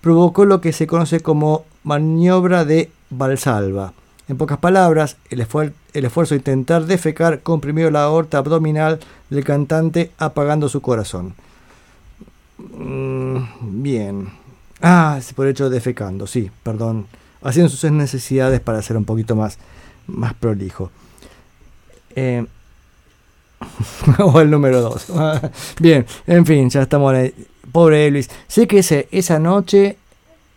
[0.00, 3.92] provocó lo que se conoce como maniobra de Valsalva.
[4.32, 9.44] En pocas palabras, el, esfuer- el esfuerzo de intentar defecar comprimió la aorta abdominal del
[9.44, 11.34] cantante apagando su corazón.
[12.56, 13.36] Mm,
[13.82, 14.30] bien.
[14.80, 17.06] Ah, por hecho defecando, sí, perdón.
[17.42, 19.58] Haciendo sus necesidades para ser un poquito más,
[20.06, 20.90] más prolijo.
[22.16, 22.46] Eh,
[24.18, 25.06] o el número 2.
[25.78, 27.14] Bien, en fin, ya estamos.
[27.70, 28.30] Pobre Elvis.
[28.48, 29.98] Sé que ese, esa noche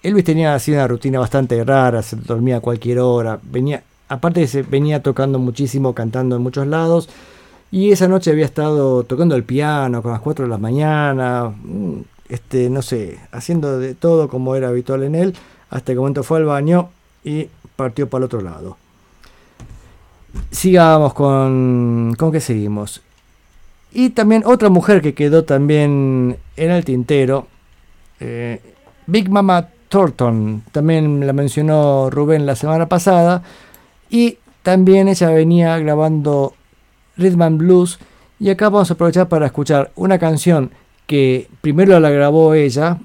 [0.06, 4.62] Elvis tenía así una rutina bastante rara, se dormía a cualquier hora, venía, aparte se
[4.62, 7.10] venía tocando muchísimo, cantando en muchos lados,
[7.72, 12.02] y esa noche había estado tocando el piano con las 4 de la mañana, mm,
[12.30, 15.36] este, no sé, haciendo de todo como era habitual en él,
[15.72, 16.90] hasta que momento fue al baño
[17.24, 18.78] y partió para el otro lado.
[20.52, 22.14] Sigamos con.
[22.18, 23.02] ¿Con qué seguimos?
[23.92, 27.48] Y también otra mujer que quedó también en el tintero.
[28.20, 28.62] eh,
[29.08, 30.64] Big Mama Thornton.
[30.72, 33.44] También la mencionó Rubén la semana pasada.
[34.10, 36.54] Y también ella venía grabando
[37.18, 38.00] Rhythm and Blues.
[38.40, 40.72] Y acá vamos a aprovechar para escuchar una canción
[41.08, 42.98] que primero la grabó ella,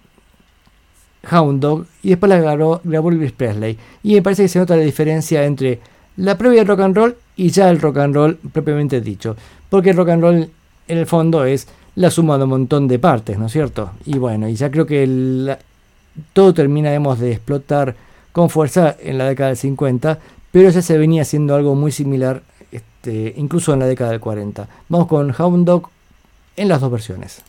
[1.30, 3.78] Hound Dog, y después la grabó, Elvis Presley.
[4.02, 5.78] Y me parece que se nota la diferencia entre
[6.16, 9.36] la previa rock and roll y ya el rock and roll propiamente dicho.
[9.68, 10.50] Porque el rock and roll
[10.88, 13.92] en el fondo es la suma de un montón de partes, ¿no es cierto?
[14.06, 15.56] Y bueno, y ya creo que el-
[16.32, 17.96] todo terminaremos de explotar
[18.32, 20.18] con fuerza en la década del 50,
[20.52, 22.42] pero ya se venía haciendo algo muy similar
[22.72, 24.68] este, incluso en la década del 40.
[24.88, 25.90] Vamos con Hound Dog
[26.56, 27.42] en las dos versiones.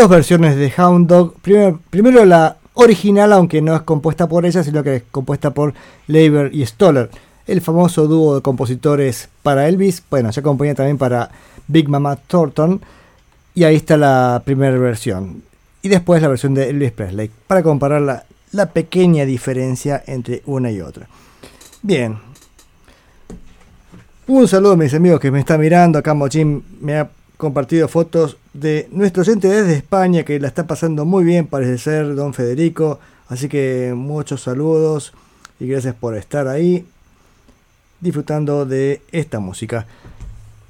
[0.00, 1.34] Dos versiones de Hound Dog.
[1.42, 5.74] Primero, primero la original, aunque no es compuesta por ella, sino que es compuesta por
[6.06, 7.10] Leiber y Stoller.
[7.46, 10.02] El famoso dúo de compositores para Elvis.
[10.08, 11.30] Bueno, ya acompaña también para
[11.68, 12.80] Big Mama Thornton.
[13.54, 15.42] Y ahí está la primera versión.
[15.82, 17.30] Y después la versión de Elvis Presley.
[17.46, 21.08] Para comparar la, la pequeña diferencia entre una y otra.
[21.82, 22.16] Bien,
[24.26, 25.98] un saludo a mis amigos que me están mirando.
[25.98, 31.04] Acá Mochín me ha compartido fotos de nuestro oyente desde España que la está pasando
[31.04, 32.98] muy bien, parece ser, don Federico.
[33.28, 35.12] Así que muchos saludos
[35.60, 36.84] y gracias por estar ahí
[38.00, 39.86] disfrutando de esta música.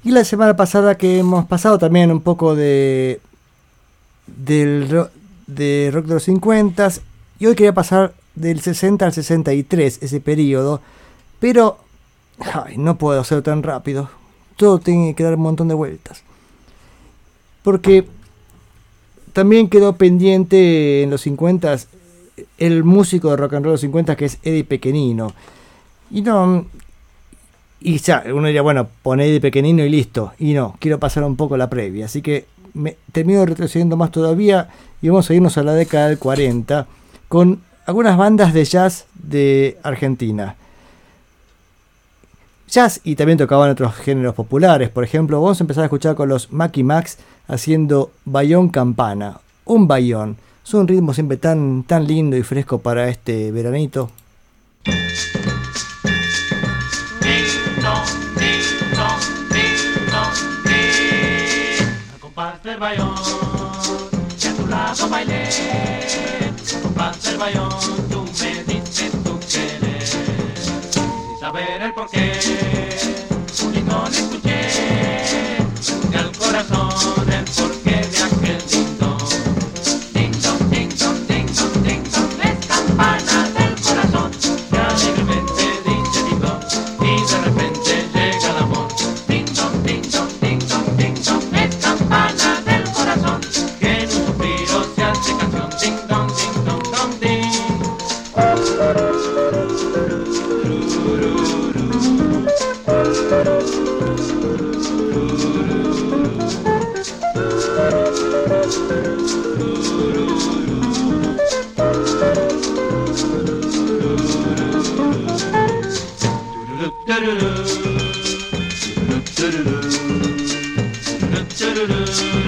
[0.03, 3.19] Y la semana pasada que hemos pasado también un poco de
[4.27, 5.07] del
[5.47, 6.89] de rock de los 50
[7.39, 10.81] y hoy quería pasar del 60 al 63 ese periodo,
[11.39, 11.79] pero
[12.77, 14.09] no puedo hacerlo tan rápido.
[14.55, 16.23] Todo tiene que dar un montón de vueltas.
[17.63, 18.05] Porque
[19.33, 21.77] también quedó pendiente en los 50
[22.57, 25.33] el músico de rock and roll de los 50 que es Eddie Pequenino.
[26.09, 26.65] Y no
[27.83, 30.33] y ya, uno diría, bueno, pone Eddie Pequenino y listo.
[30.37, 32.05] Y no, quiero pasar un poco la previa.
[32.05, 34.69] Así que me termino retrocediendo más todavía
[35.01, 36.85] y vamos a irnos a la década del 40
[37.27, 40.55] con algunas bandas de jazz de Argentina.
[42.69, 44.89] Jazz y también tocaban otros géneros populares.
[44.89, 47.17] Por ejemplo, vamos a empezar a escuchar con los Mackie Max
[47.51, 49.41] haciendo Bayón Campana.
[49.65, 50.37] Un bayón.
[50.65, 54.09] Es un ritmo siempre tan, tan lindo y fresco para este veranito.
[62.19, 65.09] Compás del bayón, a tu lado
[67.37, 67.69] bayón,
[68.09, 70.05] tú me dices tu querer.
[70.05, 72.70] Sin saber el porqué,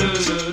[0.04, 0.53] le, le.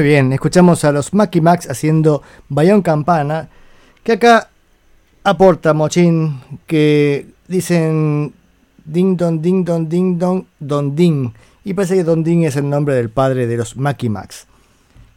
[0.00, 3.50] Muy bien, escuchamos a los Mackie Max haciendo Bayón Campana,
[4.02, 4.48] que acá
[5.24, 8.32] aporta Mochín, que dicen
[8.86, 11.34] ding don, ding don, ding don, don ding.
[11.66, 14.46] Y parece que don ding es el nombre del padre de los Mackie Max.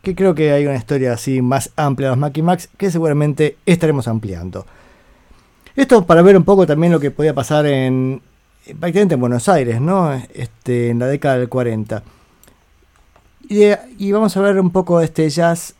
[0.01, 3.55] Que creo que hay una historia así más amplia de los Mackie Max que seguramente
[3.65, 4.65] estaremos ampliando.
[5.77, 8.21] Esto para ver un poco también lo que podía pasar en
[8.81, 10.11] prácticamente en Buenos Aires, ¿no?
[10.33, 12.03] Este, en la década del 40.
[13.49, 13.63] Y,
[13.97, 15.75] y vamos a ver un poco este jazz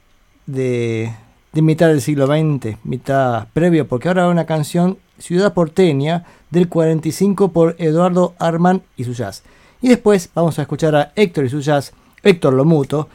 [0.45, 1.13] de,
[1.53, 6.67] de mitad del siglo XX, mitad previo, porque ahora va una canción Ciudad Porteña del
[6.67, 9.43] 45 por Eduardo Arman y su jazz.
[9.81, 11.93] Y después vamos a escuchar a Héctor y su jazz,
[12.23, 13.07] Héctor Lomuto,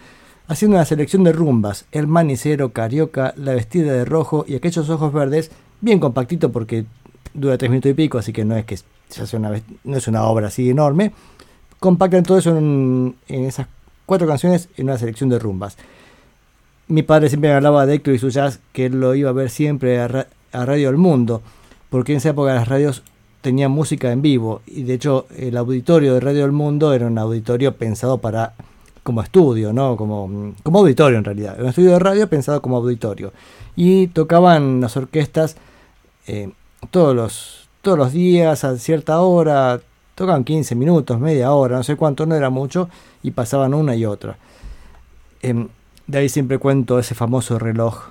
[0.46, 5.12] haciendo una selección de rumbas, El Manicero, Carioca, La Vestida de Rojo y Aquellos Ojos
[5.12, 6.86] Verdes, bien compactito porque
[7.34, 8.78] dura tres minutos y pico, así que no es que
[9.08, 9.52] se hace una,
[9.84, 11.12] no es una obra así enorme.
[11.78, 13.66] Compactan todo eso en, en esas
[14.08, 15.76] cuatro canciones en una selección de rumbas.
[16.86, 19.34] Mi padre siempre me hablaba de Héctor y su jazz, que él lo iba a
[19.34, 21.42] ver siempre a, Ra- a Radio El Mundo,
[21.90, 23.02] porque en esa época las radios
[23.42, 27.18] tenían música en vivo, y de hecho el auditorio de Radio El Mundo era un
[27.18, 28.54] auditorio pensado para
[29.02, 29.96] como estudio, ¿no?
[29.98, 33.32] Como, como auditorio en realidad, un estudio de radio pensado como auditorio.
[33.76, 35.56] Y tocaban las orquestas
[36.26, 36.50] eh,
[36.90, 39.80] todos, los, todos los días a cierta hora,
[40.18, 42.88] tocaban 15 minutos, media hora, no sé cuánto, no era mucho,
[43.22, 44.36] y pasaban una y otra.
[45.42, 45.68] Em,
[46.08, 48.08] de ahí siempre cuento ese famoso reloj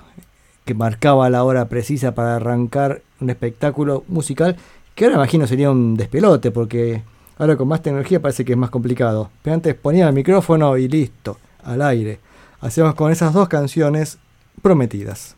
[0.64, 4.56] que marcaba la hora precisa para arrancar un espectáculo musical,
[4.94, 7.02] que ahora imagino sería un despelote, porque
[7.36, 9.28] ahora con más tecnología parece que es más complicado.
[9.42, 12.20] Pero antes ponía el micrófono y listo, al aire.
[12.62, 14.16] Hacemos con esas dos canciones
[14.62, 15.36] prometidas.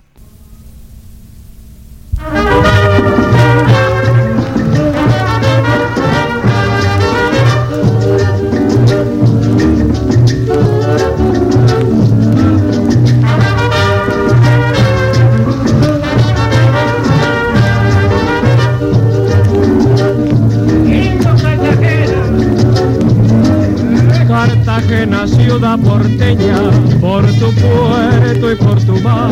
[24.80, 26.56] Cartagena, ciudad porteña,
[27.02, 29.30] por tu puerto y por tu mar,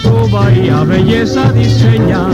[0.00, 2.28] tu bahía belleza diseña,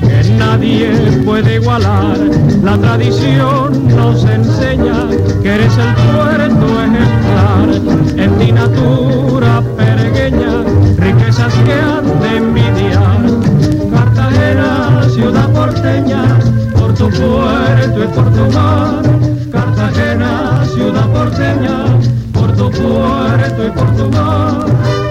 [0.00, 0.90] que nadie
[1.26, 2.16] puede igualar.
[2.64, 5.06] La tradición nos enseña
[5.42, 10.64] que eres el puerto ejemplar, en ti natura peregueña,
[10.96, 13.20] riquezas que han de envidiar.
[13.92, 16.38] Cartagena, ciudad porteña,
[16.72, 19.02] por tu puerto y por tu mar.
[19.52, 21.97] Cartagena, ciudad porteña, por
[22.58, 25.07] tu puerto y por tu mar.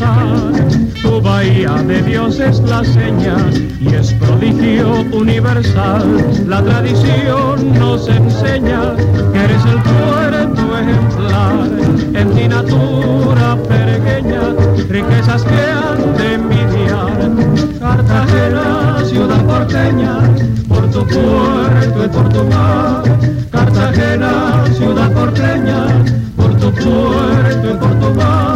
[0.00, 3.36] Tu bahía de Dios es la seña
[3.78, 6.24] y es prodigio universal.
[6.46, 11.68] La tradición nos enseña que eres el puerto ejemplar.
[12.14, 14.54] En ti natura peregueña,
[14.88, 17.30] riquezas que han de envidiar.
[17.78, 20.20] Cartagena, ciudad porteña,
[20.66, 23.02] por tu puerto y por tu mar.
[23.50, 25.88] Cartagena, ciudad porteña,
[26.36, 28.49] por tu puerto y por tu mar.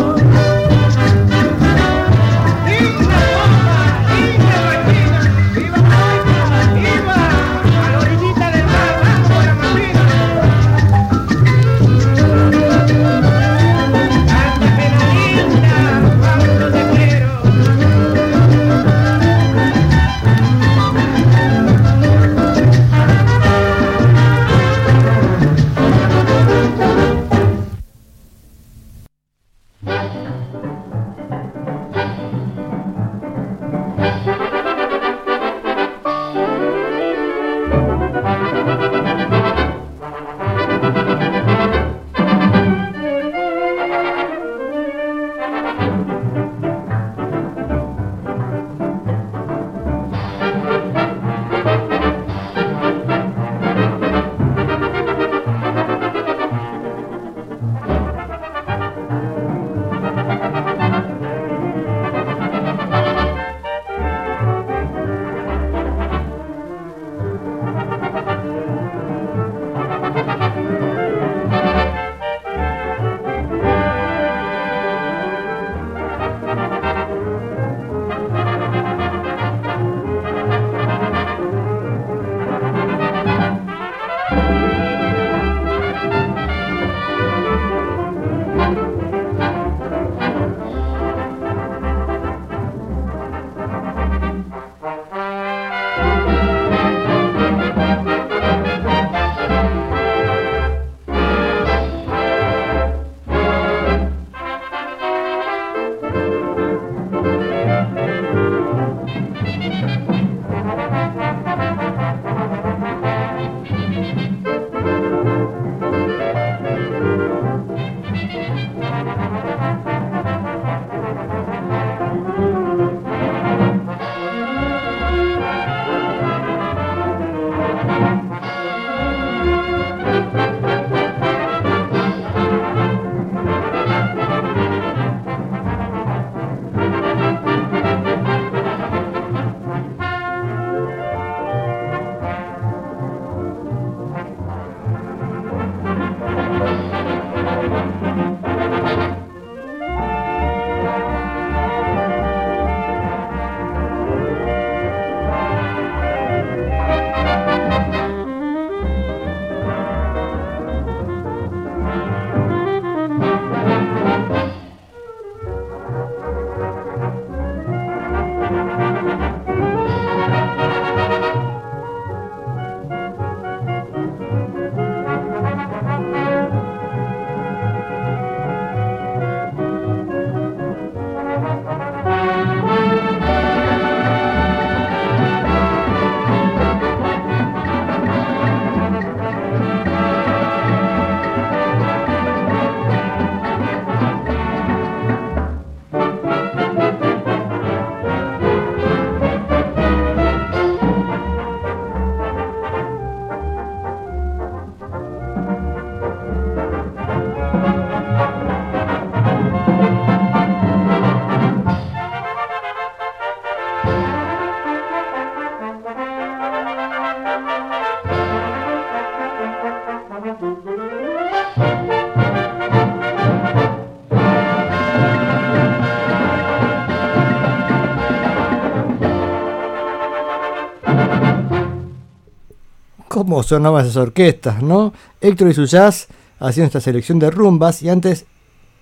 [233.25, 234.93] Cómo sonaban esas orquestas, ¿no?
[235.21, 236.09] Héctor y su jazz
[236.39, 238.27] haciendo esta selección de rumbas y antes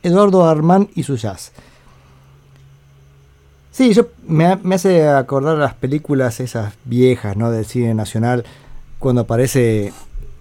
[0.02, 1.52] Eduardo Armán y su jazz.
[3.70, 7.50] Sí, yo me, me hace acordar las películas esas viejas, ¿no?
[7.52, 8.44] Del cine nacional,
[8.98, 9.92] cuando aparece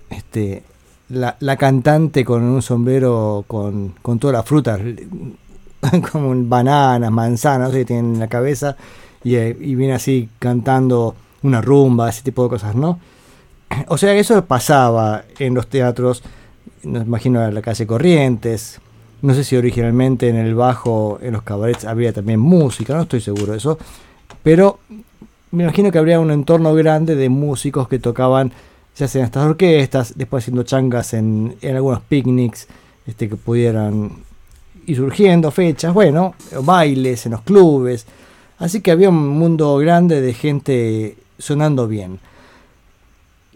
[0.09, 0.63] este,
[1.09, 4.81] la, la cantante con un sombrero con, con todas las frutas,
[6.11, 8.75] como bananas, manzanas, no sé, que tienen en la cabeza,
[9.23, 12.99] y, eh, y viene así cantando una rumba, ese tipo de cosas, ¿no?
[13.87, 16.23] O sea, eso pasaba en los teatros,
[16.83, 18.79] nos imagino en la calle Corrientes,
[19.21, 23.21] no sé si originalmente en el bajo, en los cabarets había también música, no estoy
[23.21, 23.77] seguro de eso,
[24.43, 24.79] pero
[25.51, 28.51] me imagino que habría un entorno grande de músicos que tocaban,
[28.95, 32.67] ya sea en estas orquestas, después haciendo changas en, en algunos picnics
[33.05, 34.11] este, que pudieran
[34.85, 38.05] ir surgiendo, fechas, bueno, bailes en los clubes.
[38.57, 42.19] Así que había un mundo grande de gente sonando bien.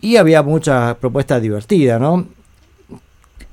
[0.02, 2.26] Y había muchas propuestas divertidas, ¿no?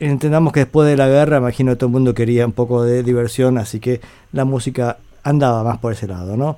[0.01, 3.03] Entendamos que después de la guerra, imagino que todo el mundo quería un poco de
[3.03, 4.01] diversión, así que
[4.33, 6.57] la música andaba más por ese lado, ¿no?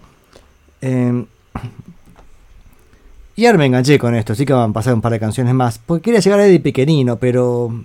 [0.80, 1.24] Eh,
[3.36, 5.52] y ahora me enganché con esto, así que van a pasar un par de canciones
[5.54, 5.78] más.
[5.78, 7.84] Porque quería llegar a Eddie Pequeñino, pero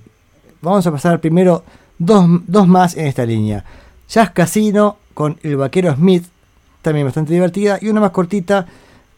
[0.62, 1.64] vamos a pasar primero
[1.98, 3.66] dos, dos más en esta línea.
[4.08, 6.26] Jazz Casino con el vaquero Smith,
[6.84, 7.80] también bastante divertida.
[7.82, 8.68] Y una más cortita,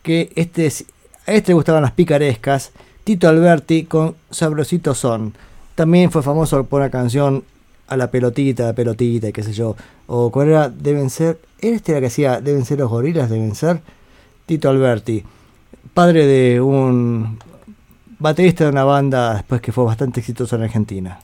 [0.02, 0.86] que este, es-
[1.26, 2.72] a este le gustaban las picarescas.
[3.04, 5.34] Tito Alberti con Sabrosito Son.
[5.76, 7.44] También fue famoso por una canción
[7.88, 9.76] a la pelotita, la pelotita, qué sé yo.
[10.08, 11.40] O cuál era, deben ser.
[11.60, 13.82] Este era que hacía, deben ser los gorilas, deben ser.
[14.46, 15.24] Tito Alberti,
[15.94, 17.40] padre de un
[18.20, 21.20] baterista de una banda después que fue bastante exitoso en Argentina.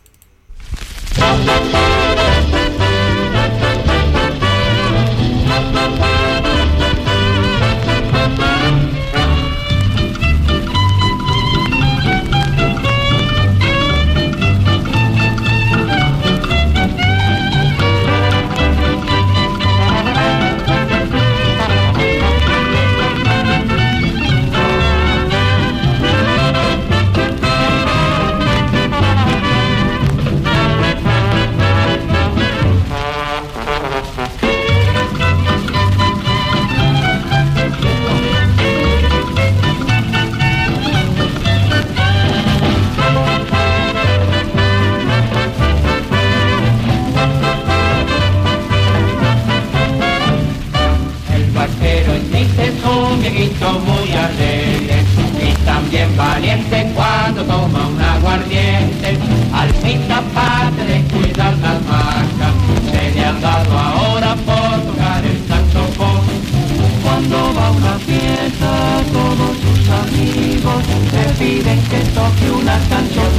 [71.14, 73.32] Le piden que toque una canción.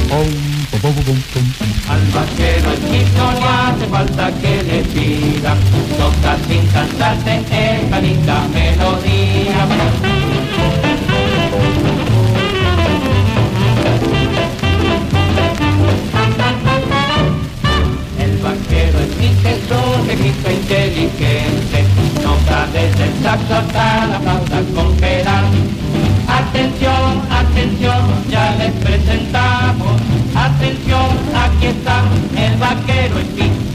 [1.89, 2.69] Al vaquero
[3.17, 5.53] no le hace falta que le pida,
[5.97, 9.61] toca sin cansarse esta linda melodía.
[18.19, 21.79] El vaquero es viejito inteligente,
[22.23, 25.45] nota desde el saxo hasta la flauta con pedal.
[26.27, 26.98] Atención,
[28.59, 30.01] les presentamos.
[30.35, 32.03] Atención, aquí está
[32.35, 33.69] el vaquero Smith.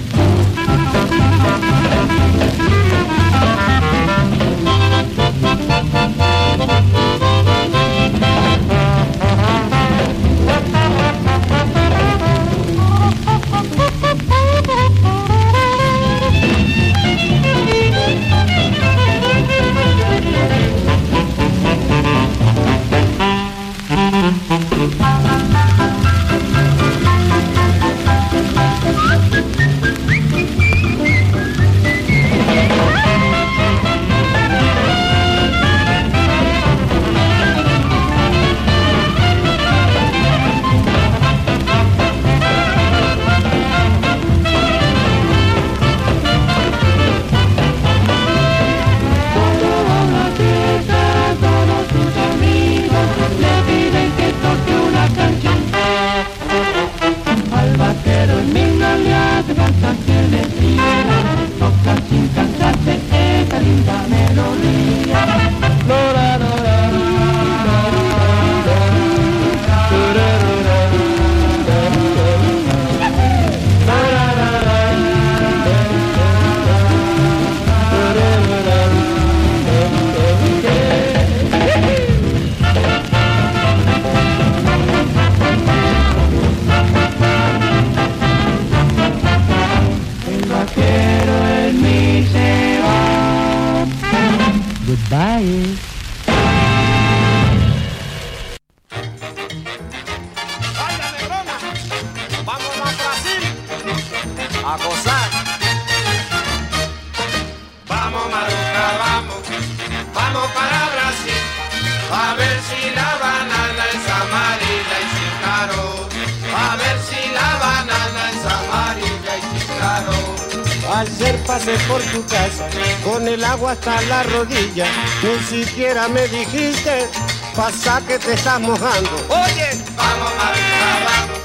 [125.95, 127.09] Me dijiste,
[127.55, 129.11] pasa que te estás mojando.
[129.29, 131.39] Oye, Vamos Maruca, vamos,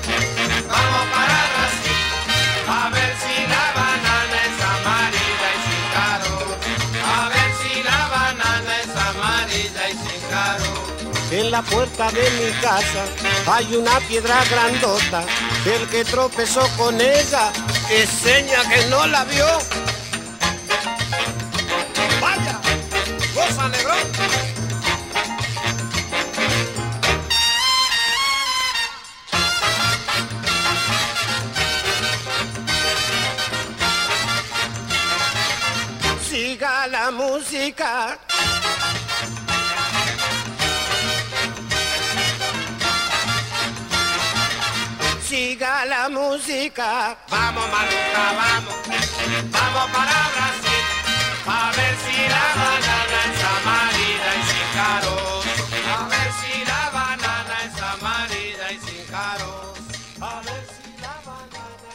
[0.68, 2.04] vamos para Brasil,
[2.68, 6.34] a ver si la banana es amarilla y sin caro,
[7.06, 10.70] a ver si la banana es amarilla y sin caro.
[11.32, 13.06] en la puerta de mi casa
[13.45, 15.24] hay una piedra grandota.
[15.66, 17.52] El que tropezó con ella
[17.91, 19.78] es seña que no la vio.
[46.80, 48.75] Vamos Maruca, vamos,
[49.51, 50.86] vamos para Brasil,
[51.45, 55.13] a ver si la banana es amarilla y sin caro,
[55.91, 59.49] a ver si la banana es amarilla y sin caro,
[60.21, 61.89] a ver si la banana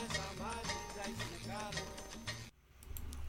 [1.01, 1.81] y sin caro.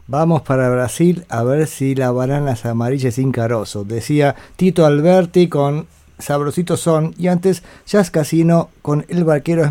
[0.08, 3.86] Vamos para Brasil a ver si la banana es amarilla y sin carozo.
[3.86, 5.88] Decía Tito Alberti con
[6.20, 9.64] Sabrosito Son y antes Jazz Casino con El Barquero.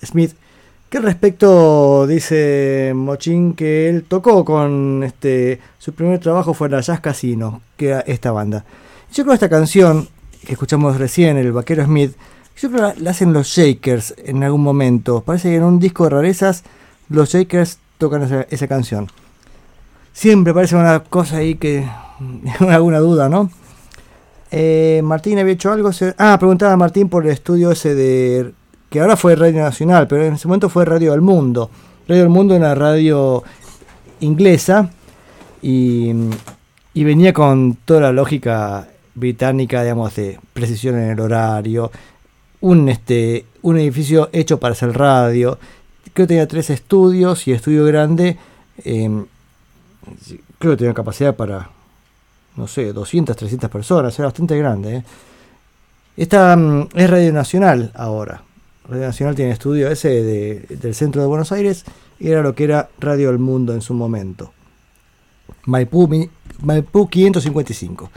[0.00, 0.36] Smith
[0.88, 7.00] que respecto dice Mochín que él tocó con este su primer trabajo fue la Jazz
[7.00, 8.64] Casino, que era esta banda.
[9.12, 10.08] Yo creo que esta canción
[10.46, 12.12] que escuchamos recién, El Vaquero Smith,
[12.56, 15.22] yo creo que la, hacen los Shakers en algún momento.
[15.22, 16.64] Parece que en un disco de rarezas
[17.08, 19.08] los Shakers tocan esa, canción.
[20.12, 21.88] Siempre parece una cosa ahí que.
[22.60, 23.50] alguna duda, ¿no?
[24.50, 25.90] Eh, Martín había hecho algo.
[26.16, 28.52] Ah, preguntaba Martín por el estudio ese de.
[28.90, 31.70] Que ahora fue Radio Nacional, pero en ese momento fue Radio del Mundo.
[32.06, 33.42] Radio del Mundo era una radio
[34.20, 34.90] inglesa
[35.62, 36.12] y,
[36.94, 41.90] y venía con toda la lógica británica, digamos, de precisión en el horario.
[42.60, 45.58] Un, este, un edificio hecho para hacer radio.
[46.14, 48.36] Creo que tenía tres estudios y estudio grande.
[48.84, 49.24] eh,
[50.58, 51.70] creo que tenía capacidad para,
[52.56, 54.96] no sé, 200, 300 personas, era bastante grande.
[54.96, 55.04] ¿eh?
[56.16, 58.42] Esta mm, es Radio Nacional ahora.
[58.88, 61.84] Radio Nacional tiene estudio ese de- del centro de Buenos Aires
[62.18, 64.52] y era lo que era Radio El Mundo en su momento.
[65.66, 66.08] Maipú,
[66.62, 68.10] Maipú 555.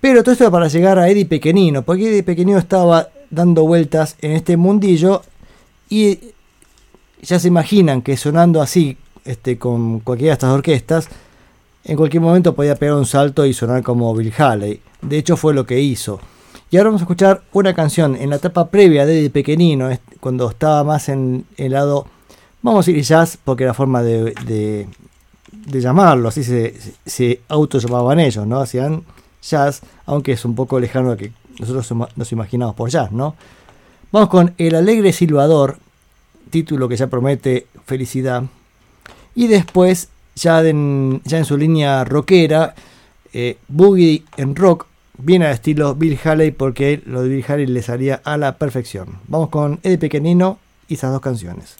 [0.00, 4.16] Pero todo esto era para llegar a Eddie Pequenino, porque Eddie Pequenino estaba dando vueltas
[4.20, 5.22] en este mundillo
[5.88, 6.18] y
[7.22, 11.08] ya se imaginan que sonando así, este, con cualquiera de estas orquestas,
[11.84, 14.80] en cualquier momento podía pegar un salto y sonar como Bill Haley.
[15.00, 16.20] De hecho fue lo que hizo.
[16.74, 20.50] Y ahora vamos a escuchar una canción en la etapa previa de Eddie Pequenino, cuando
[20.50, 22.08] estaba más en el lado,
[22.62, 24.88] vamos a decir jazz, porque era forma de, de,
[25.52, 26.74] de llamarlo, así se,
[27.06, 28.58] se auto llamaban ellos, ¿no?
[28.58, 29.04] Hacían
[29.40, 31.30] jazz, aunque es un poco lejano a que
[31.60, 33.36] nosotros nos imaginamos por jazz, ¿no?
[34.10, 35.78] Vamos con El Alegre Silbador,
[36.50, 38.42] título que ya promete felicidad.
[39.36, 42.74] Y después, ya en, ya en su línea rockera,
[43.32, 44.88] eh, Boogie en rock,
[45.18, 49.18] viene al estilo Bill Haley, porque lo de Bill Haley le salía a la perfección.
[49.28, 50.58] Vamos con Eddie Pequenino
[50.88, 51.76] y esas dos canciones.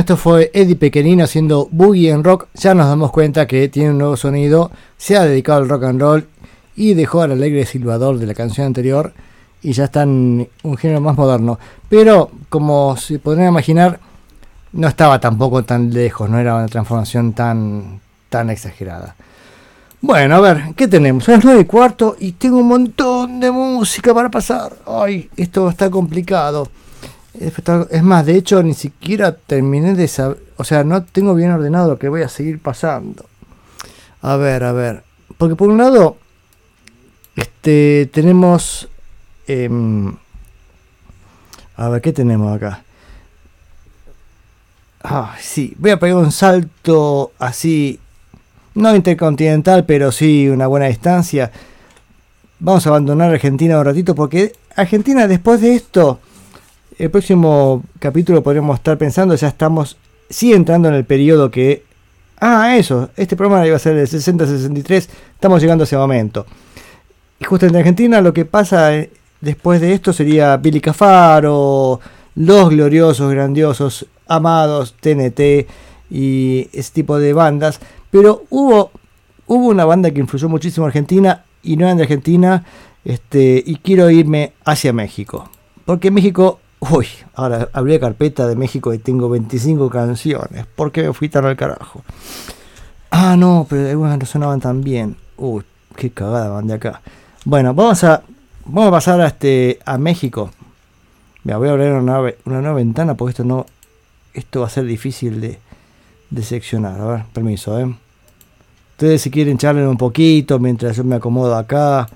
[0.00, 2.48] Esto fue Eddie Pequenino haciendo Boogie en Rock.
[2.54, 6.00] Ya nos damos cuenta que tiene un nuevo sonido, se ha dedicado al rock and
[6.00, 6.26] roll
[6.74, 9.12] y dejó al alegre silbador de la canción anterior
[9.62, 11.58] y ya está en un género más moderno.
[11.90, 14.00] Pero, como se podrían imaginar,
[14.72, 18.00] no estaba tampoco tan lejos, no era una transformación tan,
[18.30, 19.14] tan exagerada.
[20.00, 21.24] Bueno, a ver, ¿qué tenemos?
[21.24, 24.72] Son las 9 y cuarto y tengo un montón de música para pasar.
[24.86, 26.68] Ay, esto está complicado.
[27.34, 30.38] Es más, de hecho, ni siquiera terminé de saber.
[30.56, 33.24] O sea, no tengo bien ordenado lo que voy a seguir pasando.
[34.22, 35.04] A ver, a ver.
[35.38, 36.16] Porque por un lado,
[37.36, 38.88] este, tenemos.
[39.46, 40.14] em,
[41.76, 42.82] a ver, ¿qué tenemos acá?
[45.02, 48.00] Ah, sí, voy a pegar un salto así.
[48.74, 51.50] No intercontinental, pero sí una buena distancia.
[52.58, 56.20] Vamos a abandonar Argentina un ratito porque Argentina después de esto
[57.00, 59.96] el próximo capítulo podríamos estar pensando, ya estamos,
[60.28, 61.82] sí entrando en el periodo que...
[62.38, 66.44] Ah, eso, este programa iba a ser del 60-63, estamos llegando a ese momento.
[67.38, 69.10] Y justo en Argentina lo que pasa eh,
[69.40, 72.00] después de esto sería Billy Cafaro,
[72.34, 75.66] los gloriosos, grandiosos, amados, TNT
[76.10, 77.80] y ese tipo de bandas.
[78.10, 78.90] Pero hubo,
[79.46, 82.64] hubo una banda que influyó muchísimo en Argentina y no de Argentina,
[83.06, 85.48] este, y quiero irme hacia México.
[85.86, 90.66] Porque México, uy, ahora abrí la carpeta de México y tengo 25 canciones.
[90.66, 92.02] ¿Por qué me fui tan al carajo?
[93.10, 95.16] Ah, no, pero algunas no sonaban tan bien.
[95.36, 95.62] Uy,
[95.96, 97.02] qué cagada van de acá.
[97.44, 98.22] Bueno, vamos a,
[98.64, 100.50] vamos a pasar a, este, a México.
[101.44, 103.66] Mira, voy a abrir una nueva, una nueva ventana porque esto no,
[104.34, 105.58] esto va a ser difícil de,
[106.30, 107.00] de seccionar.
[107.00, 107.94] A ver, permiso, ¿eh?
[108.92, 112.06] Ustedes si quieren charlen un poquito mientras yo me acomodo acá.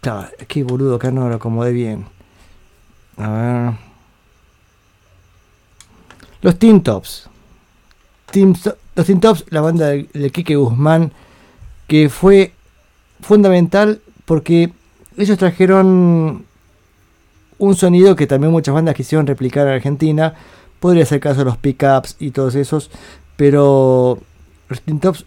[0.00, 2.06] Claro, qué boludo, acá no lo acomodé bien.
[3.18, 3.88] A ver.
[6.40, 7.28] Los Teen Tops.
[8.94, 11.12] Los Teen Tops, la banda de, Quique Guzmán,
[11.86, 12.52] que fue
[13.20, 14.72] fundamental porque
[15.16, 16.44] ellos trajeron
[17.58, 20.34] un sonido que también muchas bandas quisieron replicar en Argentina.
[20.78, 22.90] Podría ser caso de los pickups y todos esos,
[23.36, 24.20] pero
[24.68, 25.24] los Teen Tops,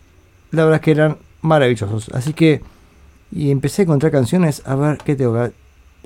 [0.51, 2.09] la verdad es que eran maravillosos.
[2.09, 2.61] Así que,
[3.31, 4.61] y empecé a encontrar canciones.
[4.65, 5.51] A ver, ¿qué tengo que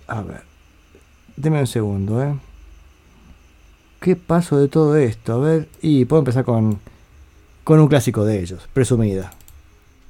[0.08, 0.55] A ver,
[1.36, 2.36] deme un segundo, ¿eh?
[4.00, 5.34] ¿Qué paso de todo esto?
[5.34, 6.80] A ver, y puedo empezar con,
[7.64, 9.32] con un clásico de ellos, Presumida.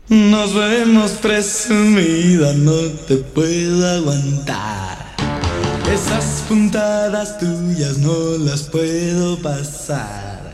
[0.08, 2.76] Nos vemos presumida, no
[3.08, 5.16] te puedo aguantar.
[5.92, 10.52] Esas puntadas tuyas no las puedo pasar.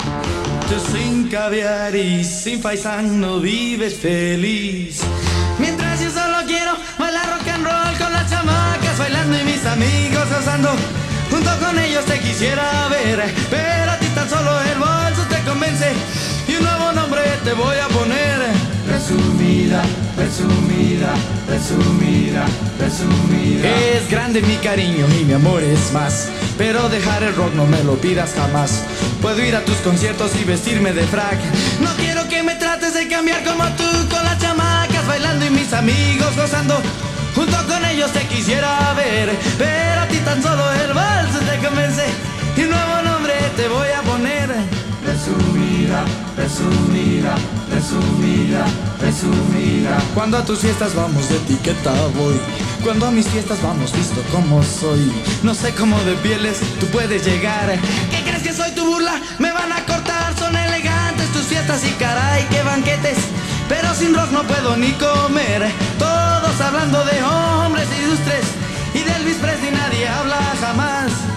[0.70, 5.02] Tú sin caviar y sin faisán no vives feliz.
[11.72, 15.94] Con ellos te quisiera ver, pero a ti tan solo el bolso te convence
[16.48, 18.40] y un nuevo nombre te voy a poner.
[18.86, 19.82] presumida,
[20.16, 21.14] presumida,
[21.48, 22.46] presumida,
[22.78, 23.70] presumida.
[23.96, 26.30] Es grande mi cariño y mi amor es más.
[26.58, 28.84] Pero dejar el rock no me lo pidas jamás.
[29.22, 31.40] Puedo ir a tus conciertos y vestirme de frac.
[31.80, 35.72] No quiero que me trates de cambiar como tú con las chamacas bailando y mis
[35.72, 36.82] amigos gozando.
[37.36, 42.06] Junto con ellos te quisiera ver, pero a ti tan solo el vals te convence.
[42.58, 44.50] Y un nuevo nombre te voy a poner.
[45.04, 46.04] Presumida,
[46.36, 47.36] presumida,
[47.70, 48.66] presumida,
[49.00, 49.98] presumida.
[50.14, 52.40] Cuando a tus fiestas vamos de etiqueta voy.
[52.84, 55.12] Cuando a mis fiestas vamos visto como soy.
[55.44, 57.80] No sé cómo de pieles tú puedes llegar.
[58.12, 59.20] ¿Qué crees que soy tu burla?
[59.40, 63.18] Me van a cortar, son elegantes tus fiestas y caray, qué banquetes.
[63.72, 65.72] Pero sin rock no puedo ni comer.
[65.98, 68.46] Todos hablando de hombres ilustres.
[68.94, 71.31] Y de Elvis Presley nadie habla jamás.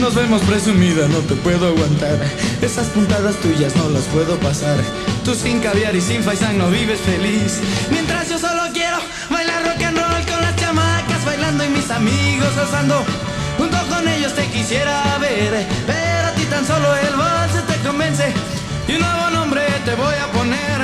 [0.00, 2.18] Nos vemos presumida, no te puedo aguantar.
[2.62, 4.78] Esas puntadas tuyas no las puedo pasar.
[5.26, 7.60] Tú sin caviar y sin faisán no vives feliz.
[7.90, 8.96] Mientras yo solo quiero
[9.28, 13.04] bailar rock and roll con las chamacas bailando y mis amigos gozando.
[13.58, 18.32] Junto con ellos te quisiera ver, pero a ti tan solo el vals te convence.
[18.88, 20.80] Y un nuevo nombre te voy a poner.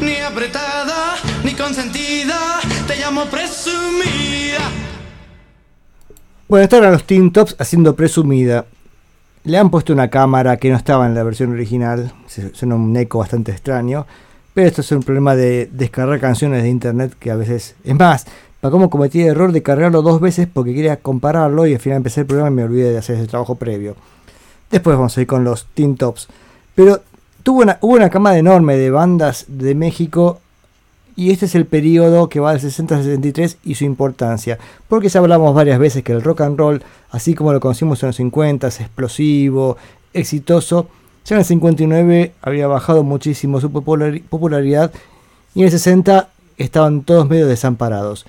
[0.00, 4.58] Ni apretada, ni consentida, te llamo presumida.
[6.48, 8.64] Bueno, estos los Teen Tops haciendo presumida.
[9.44, 12.10] Le han puesto una cámara que no estaba en la versión original.
[12.54, 14.06] Suena un eco bastante extraño.
[14.54, 17.76] Pero esto es un problema de descargar canciones de internet que a veces.
[17.84, 18.24] Es más,
[18.62, 21.98] para cómo cometí el error de cargarlo dos veces porque quería compararlo y al final
[21.98, 23.94] empecé el programa y me olvidé de hacer ese trabajo previo.
[24.70, 26.28] Después vamos a ir con los Teen Tops.
[26.74, 27.02] Pero
[27.42, 30.40] tuvo una, hubo una camada enorme de bandas de México
[31.18, 34.56] y este es el periodo que va del 60 al 63 y su importancia.
[34.86, 36.80] Porque ya hablamos varias veces que el rock and roll,
[37.10, 39.76] así como lo conocimos en los 50, es explosivo,
[40.14, 40.86] exitoso.
[41.24, 44.92] Ya en el 59 había bajado muchísimo su populari- popularidad
[45.56, 48.24] y en el 60 estaban todos medio desamparados.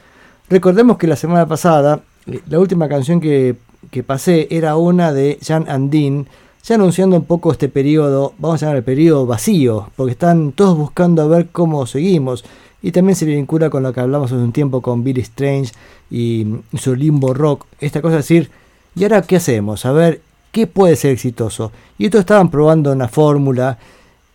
[0.49, 3.55] Recordemos que la semana pasada, eh, la última canción que,
[3.91, 6.27] que pasé era una de Jan Andin,
[6.63, 10.75] ya anunciando un poco este periodo, vamos a llamar el periodo vacío, porque están todos
[10.75, 12.43] buscando a ver cómo seguimos.
[12.81, 15.73] Y también se vincula con lo que hablamos hace un tiempo con Billy Strange
[16.09, 16.47] y
[16.77, 17.65] su limbo rock.
[17.79, 18.49] Esta cosa de decir,
[18.95, 19.85] ¿y ahora qué hacemos?
[19.85, 21.71] A ver, ¿qué puede ser exitoso?
[21.97, 23.77] Y estos estaban probando una fórmula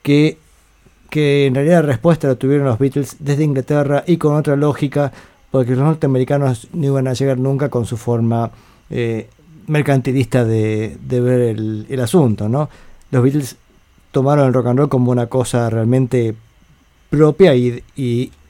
[0.03, 0.39] que,
[1.09, 5.11] que en realidad la respuesta la tuvieron los Beatles desde Inglaterra y con otra lógica,
[5.51, 8.51] porque los norteamericanos no iban a llegar nunca con su forma
[8.91, 9.29] eh,
[9.67, 12.69] mercantilista de, de ver el, el asunto, ¿no?
[13.11, 13.57] Los Beatles
[14.11, 16.35] tomaron el rock and roll como una cosa realmente
[17.17, 17.83] propia y,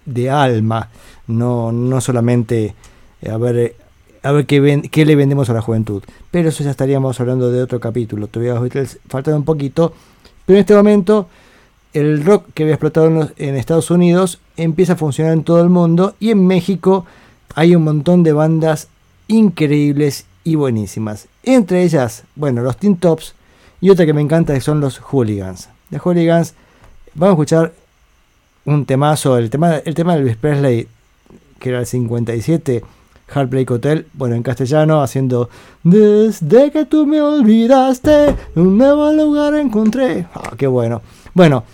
[0.06, 0.88] de alma,
[1.26, 2.74] no, no solamente
[3.22, 3.74] eh, a ver,
[4.22, 6.02] a ver qué, ven- qué le vendemos a la juventud.
[6.30, 8.26] Pero eso ya estaríamos hablando de otro capítulo.
[8.26, 9.94] Todavía los faltan un poquito,
[10.44, 11.28] pero en este momento
[11.94, 15.70] el rock que había explotado en, los- Estados Unidos empieza a funcionar en todo el
[15.70, 17.06] mundo y en México
[17.54, 18.88] hay un montón de bandas
[19.28, 21.28] increíbles y buenísimas.
[21.44, 23.34] Entre ellas, bueno, los Teen Tops
[23.80, 25.68] y otra que me encanta que son los Hooligans.
[25.90, 26.54] De Hooligans
[27.14, 27.72] vamos a escuchar
[28.64, 30.88] un temazo, el tema, el tema de Elvis Presley,
[31.58, 32.82] que era el 57,
[33.34, 35.48] Heartbreak Hotel, bueno, en castellano, haciendo
[35.82, 40.26] Desde que tú me olvidaste, un nuevo lugar encontré.
[40.34, 41.02] Ah, qué bueno.
[41.32, 41.64] Bueno,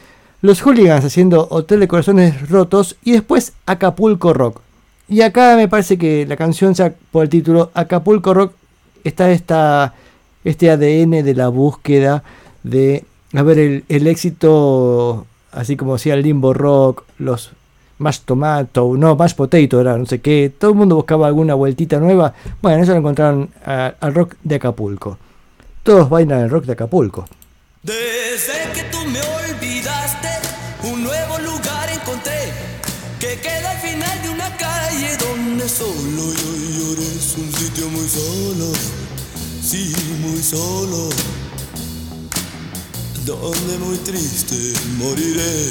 [0.42, 4.60] los Hooligans haciendo Hotel de Corazones Rotos y después Acapulco Rock.
[5.08, 8.52] Y acá me parece que la canción, ya por el título, Acapulco Rock,
[9.02, 9.94] está esta,
[10.44, 12.22] este ADN de la búsqueda
[12.62, 13.04] de,
[13.34, 17.50] a ver, el, el éxito, así como decía el Limbo Rock, los
[17.98, 21.98] Mash Tomato, no, Mash Potato era, no sé qué, todo el mundo buscaba alguna vueltita
[21.98, 22.32] nueva.
[22.62, 25.18] Bueno, eso lo encontraron al rock de Acapulco.
[25.82, 27.26] Todos bailan el rock de Acapulco.
[27.82, 30.28] Desde que tú me olvidaste,
[30.84, 32.52] un nuevo lugar encontré
[33.18, 37.02] que queda al final de una calle donde solo yo lloré.
[37.02, 38.72] Es un sitio muy solo,
[39.62, 41.10] sí, muy solo,
[43.24, 44.56] donde muy triste
[44.96, 45.68] moriré.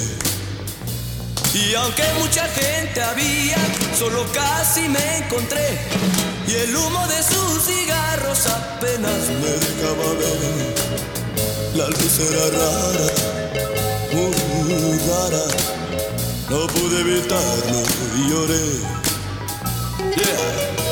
[1.54, 3.58] Y aunque mucha gente había,
[3.98, 5.78] solo casi me encontré.
[6.48, 10.76] Y el humo de sus cigarros apenas me dejaba ver.
[11.76, 13.12] La luz era rara,
[14.14, 15.46] muy rara.
[16.50, 17.84] No pude evitarlo
[18.18, 19.00] y lloré.
[20.16, 20.89] Yeah.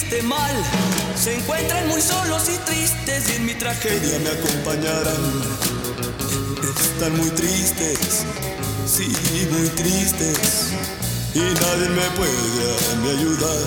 [0.00, 0.54] Viste mal,
[1.16, 5.42] se encuentran muy solos y tristes y en mi tragedia me acompañarán.
[6.80, 8.24] Están muy tristes,
[8.86, 9.12] sí,
[9.50, 10.72] muy tristes
[11.34, 13.58] y nadie me puede ayudar.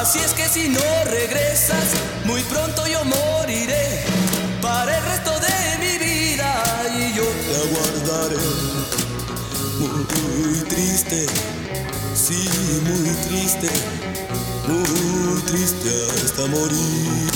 [0.00, 1.84] Así es que si no regresas,
[2.24, 4.00] muy pronto yo moriré
[4.60, 6.62] para el resto de mi vida
[6.98, 8.42] y yo te aguardaré.
[9.78, 11.26] Muy triste,
[12.14, 12.48] sí,
[12.84, 13.68] muy triste,
[15.46, 15.90] triste
[16.24, 17.30] hasta morir.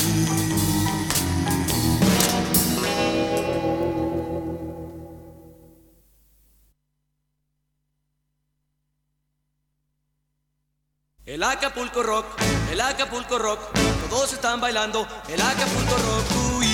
[11.27, 12.27] El Acapulco Rock,
[12.73, 13.61] el Acapulco Rock,
[14.09, 16.25] todos están bailando el Acapulco Rock.
[16.57, 16.67] Uy,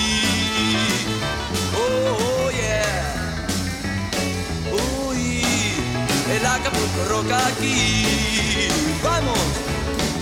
[1.77, 3.47] oh, oh, yeah.
[5.09, 5.43] Uy,
[6.31, 8.05] el Acapulco Rock aquí.
[9.03, 9.37] Vamos,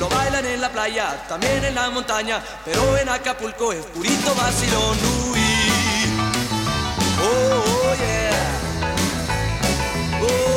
[0.04, 4.98] lo bailan en la playa, también en la montaña, pero en Acapulco es purito vacilón.
[5.32, 5.40] Uy,
[7.22, 8.52] oh, oh, yeah.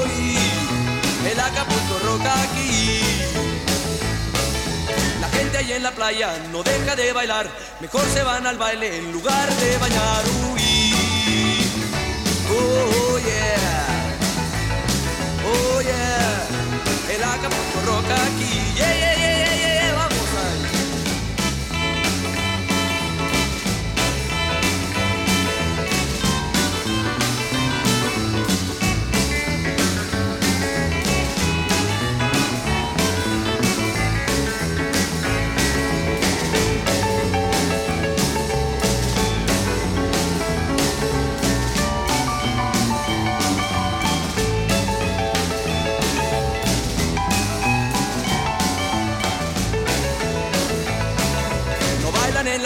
[0.02, 0.36] Uy,
[1.30, 3.00] el Acapulco Rock aquí.
[5.20, 7.46] La gente ahí en la playa no deja de bailar,
[7.78, 10.24] mejor se van al baile en lugar de bañar.
[10.50, 11.64] Uy,
[12.50, 13.86] oh yeah,
[15.52, 19.05] oh yeah, el Acapulco Rock aquí,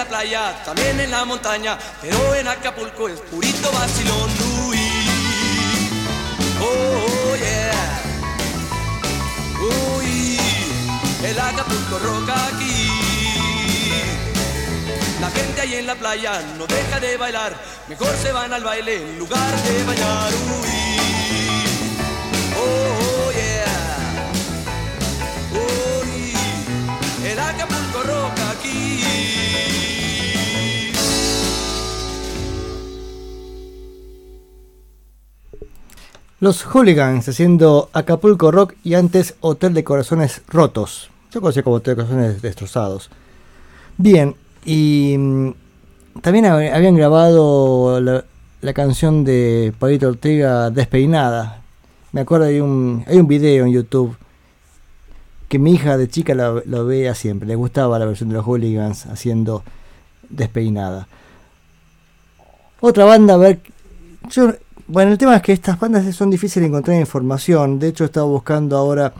[0.00, 4.30] la playa, también en la montaña, pero en Acapulco es purito vacilón.
[4.66, 4.78] Uy,
[6.58, 8.00] oh, oh, yeah.
[9.60, 10.38] Uy,
[11.22, 12.88] el Acapulco Rock aquí.
[15.20, 17.52] La gente ahí en la playa no deja de bailar,
[17.86, 20.32] mejor se van al baile en lugar de bailar.
[20.62, 20.96] Uy,
[22.56, 24.22] oh, oh, yeah.
[25.52, 26.32] Uy,
[27.30, 29.39] el Acapulco Rock aquí.
[36.40, 41.10] Los Hooligans haciendo Acapulco Rock y antes Hotel de Corazones Rotos.
[41.30, 43.10] Yo conocía como Hotel de Corazones Destrozados.
[43.98, 44.34] Bien,
[44.64, 45.50] y mm,
[46.22, 48.24] también hab- habían grabado la,
[48.62, 51.60] la canción de Pablito Ortega Despeinada.
[52.12, 54.16] Me acuerdo hay un, hay un video en YouTube
[55.48, 57.46] que mi hija de chica lo, lo veía siempre.
[57.48, 59.62] Le gustaba la versión de los Hooligans haciendo
[60.30, 61.06] Despeinada.
[62.80, 63.60] Otra banda, a ver.
[64.30, 64.54] Yo,
[64.92, 67.78] bueno, el tema es que estas bandas son difíciles de encontrar información.
[67.78, 69.12] De hecho, he estado buscando ahora.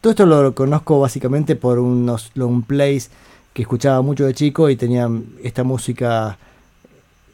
[0.00, 3.10] Todo esto lo conozco básicamente por unos long plays
[3.52, 6.38] que escuchaba mucho de chico y tenían esta música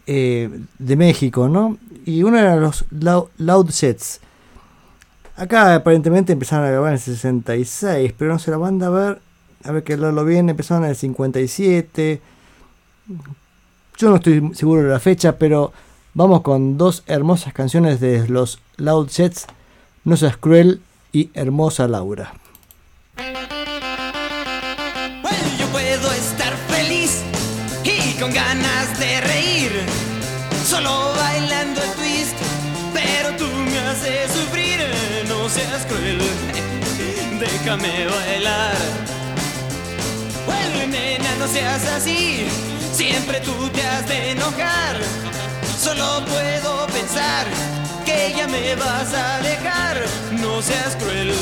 [0.06, 1.78] eh, de México, ¿no?
[2.04, 4.20] Y uno era los Lou- Loud Sets.
[5.36, 9.20] Acá aparentemente empezaron a grabar en el 66, pero no sé, la banda, a ver,
[9.64, 12.20] a ver que lo bien, empezaron en el 57.
[13.96, 15.72] Yo no estoy seguro de la fecha, pero
[16.14, 19.46] vamos con dos hermosas canciones de los Loud Jets,
[20.04, 20.80] No seas cruel
[21.12, 22.32] y Hermosa Laura.
[23.16, 23.36] Well,
[25.58, 27.22] yo puedo estar feliz
[27.84, 29.72] y con ganas de reír,
[30.64, 32.36] solo bailando el twist,
[32.94, 34.80] pero tú me haces sufrir,
[35.28, 36.18] no seas cruel,
[37.40, 38.76] déjame bailar.
[40.46, 42.46] Well, nena, no seas así,
[42.92, 44.96] siempre tú te has de enojar,
[45.78, 47.46] solo puedo pensar
[48.04, 49.96] que ya me vas a dejar,
[50.32, 51.32] no seas cruel,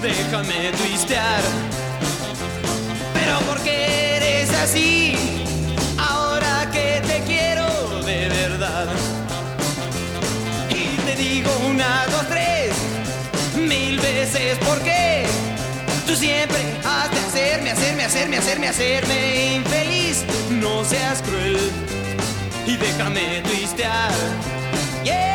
[0.00, 1.42] déjame twistear.
[3.12, 5.16] Pero ¿por qué eres así?
[5.98, 7.66] Ahora que te quiero
[8.02, 8.86] de verdad.
[10.70, 12.72] Y te digo una, dos, tres,
[13.56, 15.24] mil veces por qué.
[16.06, 20.24] Tú siempre has de hacerme, hacerme, hacerme, hacerme, hacerme infeliz.
[20.50, 21.93] No seas cruel
[22.66, 24.10] y déjame twistear.
[25.04, 25.33] Yeah,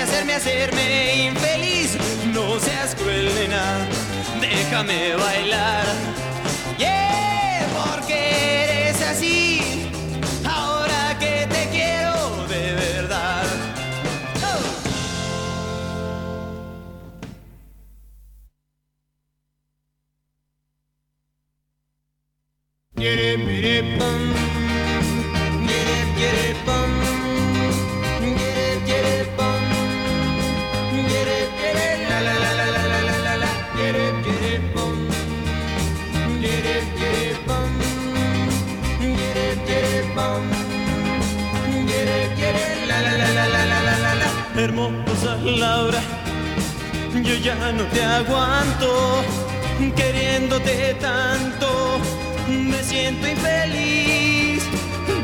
[0.00, 1.96] hacerme, hacerme, infeliz.
[2.32, 3.86] No seas cruel, nena,
[4.40, 5.84] déjame bailar.
[6.78, 8.14] Yeah, porque
[8.64, 9.90] eres así.
[10.44, 13.44] Ahora que te quiero de verdad.
[14.42, 14.78] Oh.
[44.58, 46.00] Hermosa Laura,
[47.14, 49.22] yo ya no te aguanto,
[49.94, 52.00] queriéndote tanto,
[52.48, 54.64] me siento infeliz.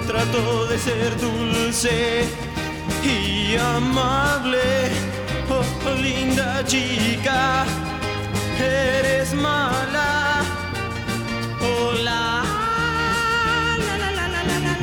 [0.07, 2.27] Trato de ser dulce
[3.03, 4.93] y amable,
[5.51, 7.65] oh linda chica,
[8.61, 10.43] eres mala.
[11.61, 12.45] Hola.
[13.79, 14.75] la, la, la, la,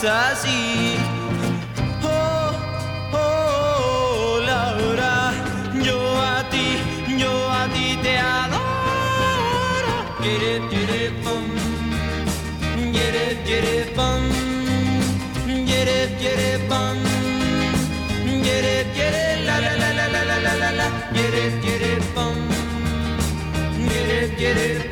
[0.00, 0.96] seas así.
[2.04, 2.52] Oh,
[3.12, 5.32] oh, Laura,
[5.82, 6.78] yo a ti,
[7.18, 9.94] yo a ti te adoro.
[10.22, 11.44] Quiere, quiere, pum,
[12.92, 13.92] quiere, quiere,
[15.66, 16.58] quiere, quiere,
[18.42, 22.36] quiere, quiere, la, la, la, la, la, la, la, la, quiere, quiere, pum.
[23.88, 24.18] Quiere.
[24.38, 24.87] Quiere,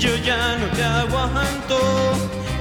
[0.00, 1.78] yo ya no te aguanto.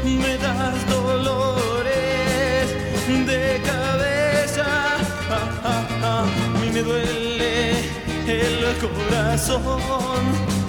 [0.04, 2.66] Me das dolores
[3.08, 4.66] de cabeza.
[5.30, 6.26] Ah, ah, ah,
[6.56, 7.72] a mí me duele
[8.28, 9.62] el corazón.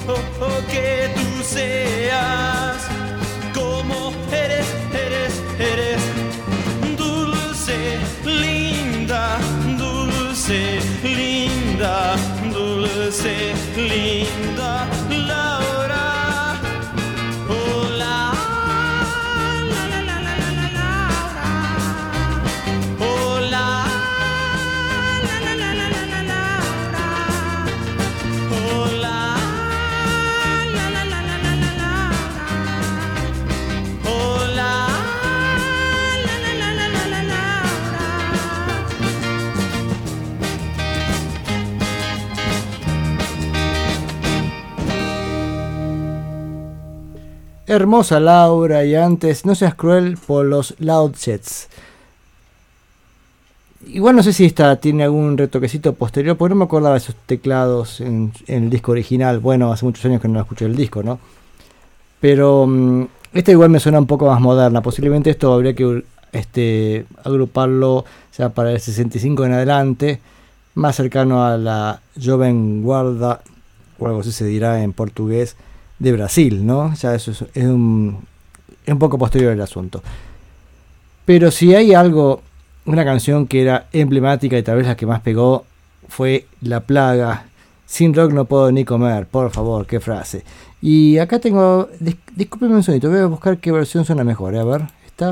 [0.07, 2.79] Oh, oh, que tú seas
[3.55, 4.67] como eres,
[5.05, 6.03] eres, eres
[6.97, 9.39] dulce, linda,
[9.77, 12.17] dulce, linda,
[12.53, 14.89] dulce, linda,
[47.71, 51.69] Hermosa Laura y antes No seas cruel por los Loud Jets.
[53.87, 57.15] Igual no sé si esta tiene algún retoquecito posterior, porque no me acordaba de esos
[57.27, 59.39] teclados en, el disco original.
[59.39, 61.21] Bueno, hace muchos años que no escuché el disco, ¿no?
[62.21, 64.83] Pero mm, esta igual me suena un poco más moderna.
[64.83, 66.03] Posiblemente esto habría que
[66.33, 68.05] este, agruparlo
[68.37, 70.21] ya para el 65 en adelante,
[70.75, 73.43] más cercano a la Joven Guarda,
[73.97, 75.57] o algo así se dirá en portugués,
[76.01, 76.93] de Brasil, ¿no?
[76.95, 78.19] Ya eso es, un,
[78.85, 80.03] es un poco posterior el asunto.
[81.25, 82.43] Pero si hay algo,
[82.87, 85.65] una canción que era emblemática y tal vez la que más pegó,
[86.09, 87.45] fue La Plaga.
[87.87, 90.43] Sin rock no puedo ni comer, por favor, qué frase.
[90.81, 94.61] Y acá tengo, dis discúlpeme un sonito, voy a buscar qué versión suena mejor, ¿eh?
[94.61, 95.31] a ver, ¿está?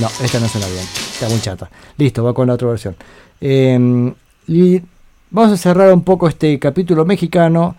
[0.00, 1.70] No, esta no suena bien, está muy chata.
[1.96, 2.96] Listo, va con la otra versión.
[4.48, 4.82] Y
[5.30, 7.76] vamos a cerrar un poco este capítulo mexicano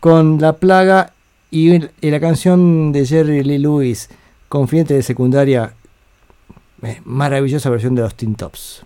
[0.00, 1.12] con La Plaga
[1.50, 4.08] y, la canción de Jerry Lee Lewis,
[4.48, 5.74] Confidente de Secundaria,
[6.82, 8.84] eh, maravillosa versión de los Teen Tops.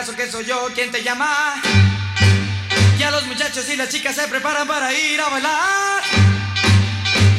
[0.00, 1.60] Caso que soy yo quien te llama.
[2.98, 6.02] Ya los muchachos y las chicas se preparan para ir a bailar.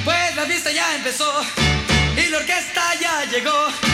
[0.06, 1.44] Pues la fiesta ya empezó
[2.16, 3.91] y la orquesta ya llegó.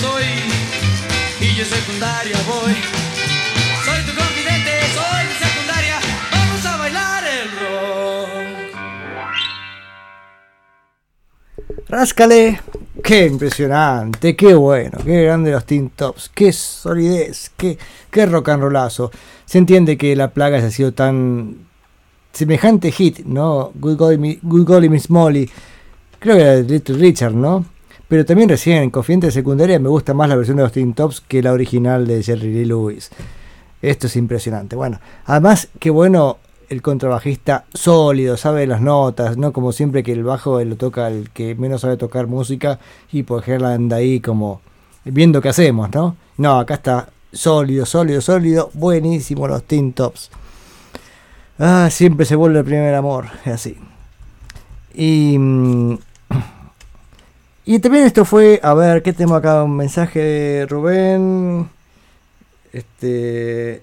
[0.00, 0.24] Soy,
[1.40, 2.74] y yo secundaria voy.
[3.84, 6.00] Soy tu confidente, soy de secundaria,
[6.32, 8.30] vamos a bailar el rock.
[11.88, 12.60] Ráscale.
[13.02, 17.78] Qué impresionante, qué bueno, qué grande los Teen Tops, qué solidez, qué,
[18.10, 19.12] qué rock and rollazo.
[19.44, 21.66] Se entiende que la plaga ha sido tan
[22.32, 23.70] semejante hit, ¿no?
[23.74, 25.48] Good Golly, Good Golly Miss Molly.
[26.18, 27.64] Creo que era de Richard, ¿no?
[28.08, 30.94] Pero también recién en Confidente de Secundaria me gusta más la versión de los Teen
[30.94, 33.10] Tops que la original de Jerry Lee Lewis.
[33.82, 34.76] Esto es impresionante.
[34.76, 36.38] Bueno, además, qué bueno
[36.68, 41.30] el contrabajista sólido, sabe las notas, no como siempre que el bajo lo toca el
[41.30, 42.80] que menos sabe tocar música
[43.12, 44.60] y por ejemplo anda ahí como
[45.04, 46.16] viendo qué hacemos, ¿no?
[46.38, 50.30] No, acá está sólido, sólido, sólido, buenísimo los Teen Tops.
[51.58, 53.76] Ah, siempre se vuelve el primer amor, es así.
[54.94, 55.98] Y, mm,
[57.66, 59.64] y también esto fue, a ver, ¿qué tengo acá?
[59.64, 61.68] Un mensaje de Rubén.
[62.72, 63.82] Este,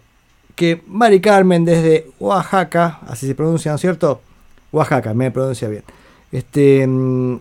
[0.56, 4.22] que Mari Carmen desde Oaxaca, así se pronuncia, ¿no es cierto?
[4.72, 5.84] Oaxaca, me pronuncia bien.
[6.32, 7.40] Este, mm,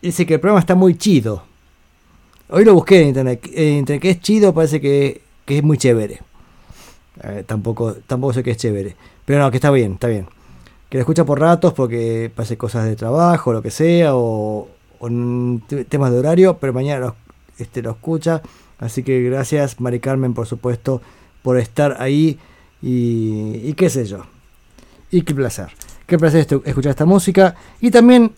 [0.00, 1.42] dice que el programa está muy chido.
[2.48, 3.46] Hoy lo busqué en internet.
[3.52, 6.20] En internet que es chido, parece que, que es muy chévere.
[7.46, 8.96] Tampoco, tampoco sé que es chévere.
[9.26, 10.26] Pero no, que está bien, está bien.
[10.88, 14.68] Que lo escucha por ratos porque pase cosas de trabajo, lo que sea, o,
[15.68, 17.16] te- temas de horario, pero mañana lo,
[17.58, 18.42] este, lo escucha.
[18.78, 21.02] Así que gracias, Mari Carmen, por supuesto,
[21.42, 22.38] por estar ahí
[22.82, 24.22] y, y qué sé yo.
[25.10, 25.68] Y qué placer.
[26.06, 27.56] Qué placer escuchar esta música.
[27.80, 28.32] Y también,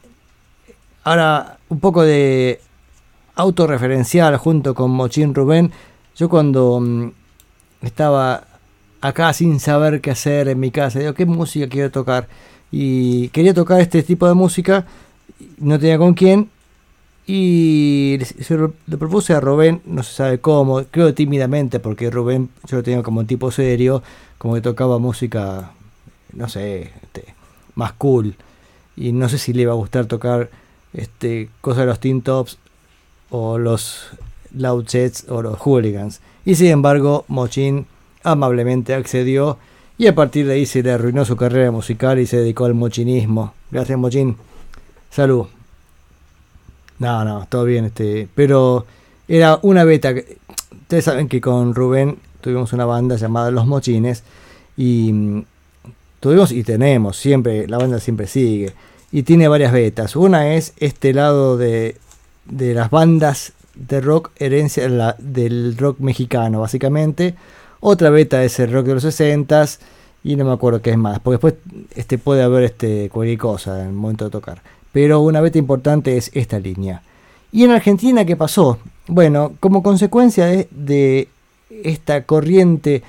[1.04, 2.60] ahora, un poco de
[3.34, 5.72] autorreferencial junto con Mochín Rubén.
[6.16, 7.10] Yo cuando mm,
[7.82, 8.44] estaba
[9.00, 12.28] acá sin saber qué hacer en mi casa, digo, ¿qué música quiero tocar?
[12.70, 14.86] Y quería tocar este tipo de música,
[15.58, 16.50] no tenía con quién,
[17.26, 22.78] y se lo, propuse a Rubén, no se sabe cómo, creo tímidamente, porque Rubén yo
[22.78, 24.02] lo tenía como un tipo serio,
[24.38, 25.70] como que tocaba música,
[26.32, 27.34] no sé, este,
[27.74, 28.34] más cool,
[28.96, 30.50] y no sé si le iba a gustar tocar
[30.92, 32.58] este, cosas de los Teen Tops,
[33.30, 34.10] o los
[34.54, 34.86] Loud
[35.28, 36.20] o los Hooligans.
[36.44, 37.86] Y sin embargo, Mochin
[38.22, 39.58] amablemente accedió,
[39.96, 42.74] y a partir de ahí se le arruinó su carrera musical y se dedicó al
[42.74, 43.54] mochinismo.
[43.70, 44.36] Gracias, Mochin.
[45.12, 45.46] Salud.
[46.98, 48.86] No, no, todo bien, este, pero
[49.28, 50.14] era una beta.
[50.14, 50.38] que-
[50.82, 54.22] Ustedes saben que con Rubén tuvimos una banda llamada Los Mochines
[54.76, 55.44] y mm,
[56.20, 58.72] tuvimos y tenemos siempre, la banda siempre sigue
[59.10, 60.16] y tiene varias betas.
[60.16, 61.96] Una es este lado de,
[62.44, 64.86] de las bandas de rock, herencia
[65.18, 67.34] del rock mexicano, básicamente.
[67.80, 69.78] Otra beta es el rock de los 60s
[70.24, 71.54] y no me acuerdo qué es más, porque después
[71.96, 74.62] este, puede haber este, cualquier cosa en el momento de tocar.
[74.92, 77.02] Pero una beta importante es esta línea.
[77.50, 78.78] ¿Y en Argentina qué pasó?
[79.08, 81.28] Bueno, como consecuencia de, de
[81.82, 83.02] esta corriente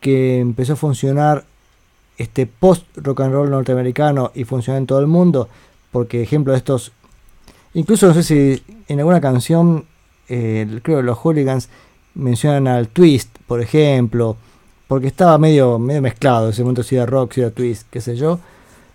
[0.00, 1.44] que empezó a funcionar
[2.18, 5.48] este post rock and roll norteamericano y funcionó en todo el mundo,
[5.92, 6.92] porque ejemplo de estos,
[7.74, 9.84] incluso no sé si en alguna canción,
[10.28, 11.68] eh, creo que los hooligans
[12.14, 14.36] mencionan al twist, por ejemplo,
[14.88, 18.16] porque estaba medio, medio mezclado, ese momento si era rock, si era twist, qué sé
[18.16, 18.38] yo.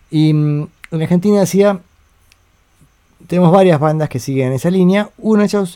[0.09, 1.80] Y mm, en Argentina decía,
[3.27, 5.68] tenemos varias bandas que siguen esa línea, una de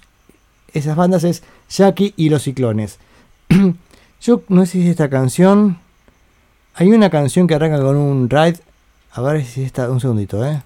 [0.73, 2.99] esas bandas es Jackie y los Ciclones.
[4.21, 5.77] yo no sé si es esta canción,
[6.75, 8.59] hay una canción que arranca con un ride,
[9.11, 10.61] a ver si está, un segundito, ¿eh?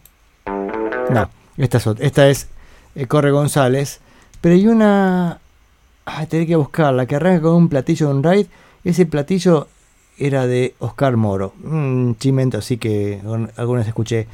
[1.09, 2.47] No, esta es, esta es
[2.95, 3.99] eh, Corre González,
[4.41, 5.39] pero hay una...
[6.05, 8.47] Ay, tenía que buscarla, que arranca con un platillo un ride.
[8.83, 9.67] Ese platillo
[10.17, 11.53] era de Oscar Moro.
[11.63, 13.21] Un chimento así que
[13.57, 14.27] algunas escuché.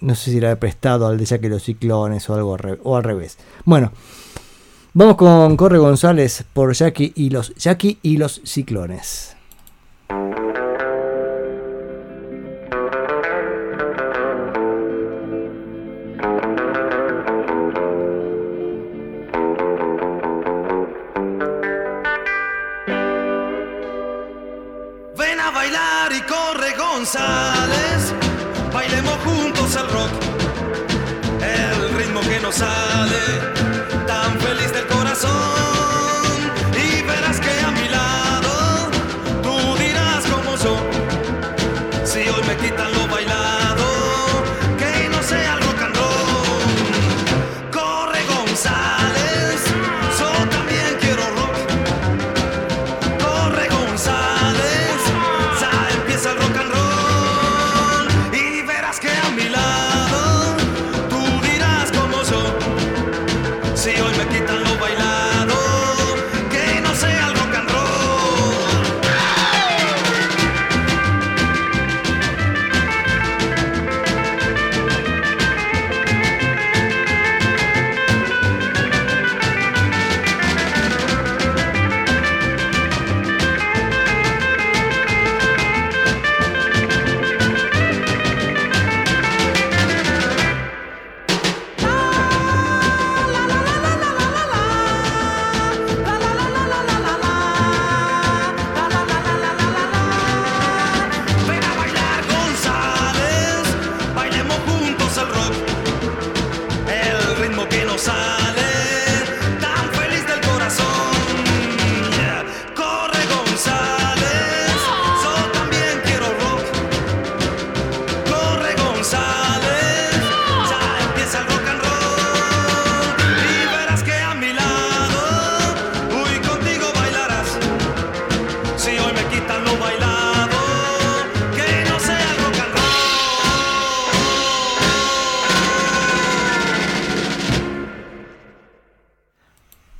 [0.00, 3.04] No sé si era prestado al de Jackie y los Ciclones o algo o al
[3.04, 3.38] revés.
[3.64, 3.92] Bueno,
[4.92, 9.36] vamos con Corre González por Jackie y los Jackie y los Ciclones.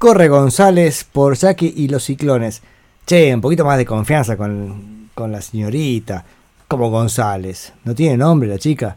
[0.06, 2.62] Corre González por Jackie y los Ciclones.
[3.04, 6.24] Che, un poquito más de confianza con, con la señorita.
[6.68, 7.72] Como González.
[7.82, 8.96] No tiene nombre la chica.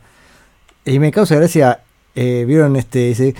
[0.86, 1.80] Y me causa gracia.
[2.14, 3.08] eh, ¿Vieron este?
[3.08, 3.34] Dice.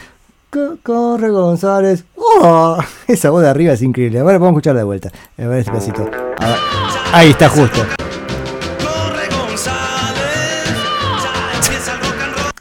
[0.50, 2.06] "Co- Corre González.
[2.16, 2.80] ¡Oh!
[3.08, 4.18] Esa voz de arriba es increíble.
[4.18, 5.12] A ver, vamos a escucharla de vuelta.
[5.38, 6.10] A ver este pedacito.
[7.14, 7.86] Ahí está justo.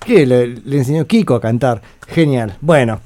[0.05, 1.81] Que le, le enseñó Kiko a cantar.
[2.09, 2.59] Genial.
[2.61, 3.01] Bueno.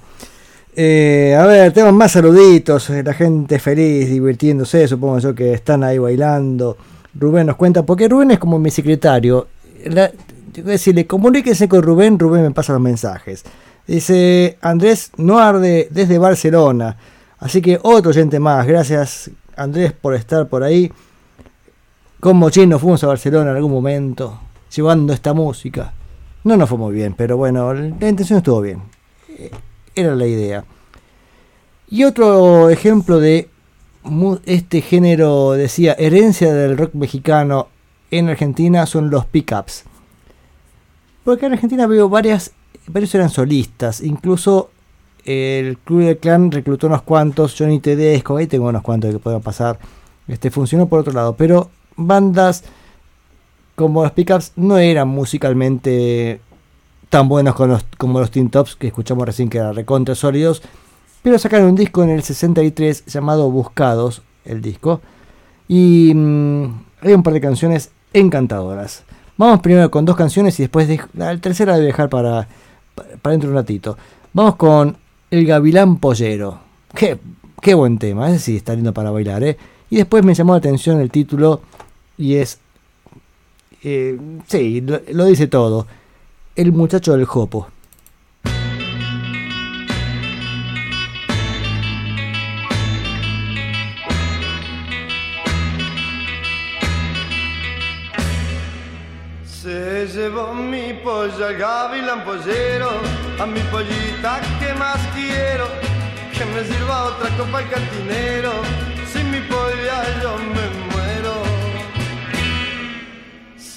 [0.75, 2.89] Eh, a ver, tenemos más saluditos.
[2.91, 4.89] eh, La gente feliz, divirtiéndose.
[4.89, 6.77] Supongo yo que están ahí bailando.
[7.15, 9.49] Rubén nos cuenta, porque Rubén es como mi secretario.
[9.85, 10.11] La,
[10.55, 12.19] decirle, comuníquense con Rubén.
[12.19, 13.45] Rubén me pasa los mensajes.
[13.87, 16.97] Dice Andrés Noarde desde Barcelona.
[17.39, 18.67] Así que otro oyente más.
[18.67, 20.91] Gracias Andrés por estar por ahí.
[22.21, 24.41] Con Mochín nos fuimos a Barcelona en algún momento.
[24.75, 25.93] Llevando esta música.
[26.45, 28.81] No nos fue muy bien, pero bueno, la intención estuvo bien.
[29.95, 30.65] Era la idea.
[31.89, 33.49] Y otro ejemplo de
[34.47, 37.69] este género, decía, herencia del rock mexicano
[38.11, 39.85] en Argentina son los pickups.
[41.25, 42.53] Porque en Argentina veo varias,
[42.87, 44.71] varios eran solistas, incluso
[45.25, 49.41] el Club del Clan reclutó unos cuantos, Johnny Tedesco, ahí tengo unos cuantos que puedan
[49.41, 49.79] pasar.
[50.27, 52.65] Este funcionó por otro lado, pero bandas
[53.75, 56.41] como los pickups no eran musicalmente
[57.13, 57.55] tan buenos
[57.99, 60.63] como los Teen Tops que escuchamos recién que eran recontra sólidos,
[61.23, 65.03] pero sacaron un disco en el 63 llamado Buscados, el disco.
[65.69, 66.65] Y mm,
[67.03, 69.05] hay un par de canciones encantadoras.
[69.37, 72.49] Vamos primero con dos canciones y después de, la tercera debe dejar para,
[72.95, 73.99] para dentro de un ratito.
[74.33, 74.97] Vamos con
[75.31, 76.61] El Gavilán Pollero.
[76.95, 77.19] Qué,
[77.61, 79.59] qué buen tema, ese sí está lindo para bailar, ¿eh?
[79.91, 81.61] Y después me llamó la atención el título
[82.17, 82.59] y es...
[83.83, 85.87] eh, sí, lo dice todo.
[86.55, 87.69] El muchacho del Jopo.
[99.47, 102.91] Se llevó mi pollo al gavilán pollero,
[103.41, 105.67] a mi pollita que más quiero,
[106.37, 108.53] que me sirva otra copa el cantinero,
[109.11, 110.92] sin mi polla yo me muero.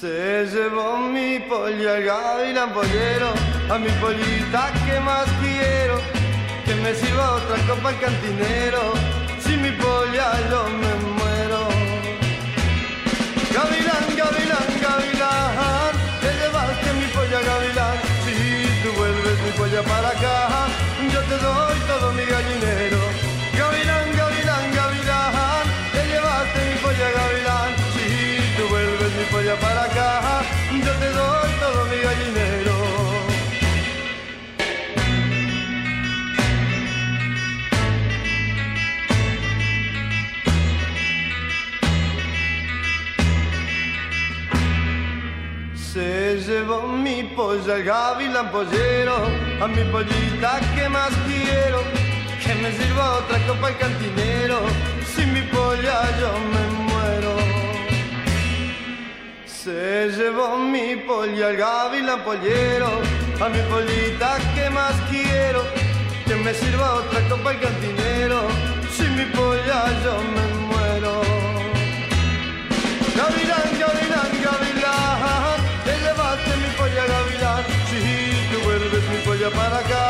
[0.00, 3.32] Se llevó mi pollo al gavilán pollero,
[3.70, 5.98] a mi pollita que más quiero,
[6.66, 8.92] que me sirva otra copa el cantinero,
[9.40, 11.68] sin mi polla yo me muero.
[13.54, 14.65] Gavilán, gavilán,
[47.36, 49.16] polla al gavilán pollero,
[49.60, 51.82] a mi pollita que más quiero,
[52.42, 54.60] que me sirva otra copa el cantinero,
[55.14, 57.34] sin mi polla yo me muero.
[59.44, 62.90] Se llevó mi polla al gavilán pollero,
[63.44, 65.62] a mi pollita que más quiero,
[66.26, 68.40] que me sirva otra copa el cantinero,
[68.96, 71.20] sin mi polla yo me muero.
[73.14, 74.35] Gavilán, gavilán,
[79.50, 80.05] para acá,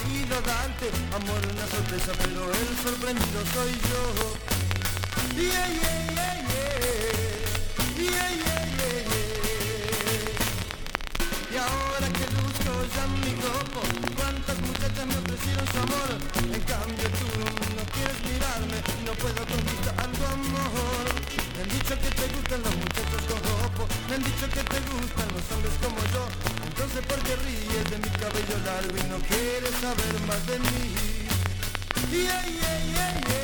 [0.00, 4.02] querido darte amor una sorpresa, pero el sorprendido soy yo.
[5.36, 6.40] Yeah, yeah, yeah.
[11.52, 13.80] Y ahora que luzco ya mi copo,
[14.16, 16.10] cuántas muchachas me ofrecieron su amor.
[16.36, 17.26] En cambio tú
[17.76, 21.19] no quieres mirarme, no puedo conquistar tu amor.
[21.72, 25.44] Dicho que te gustan los muchachos con ropo, me han dicho que te gustan los
[25.52, 26.24] hombres como yo.
[26.66, 31.10] Entonces ¿por qué ríes de mi cabello largo y no quieres saber más de mí?
[32.10, 33.39] Yeah, yeah, yeah.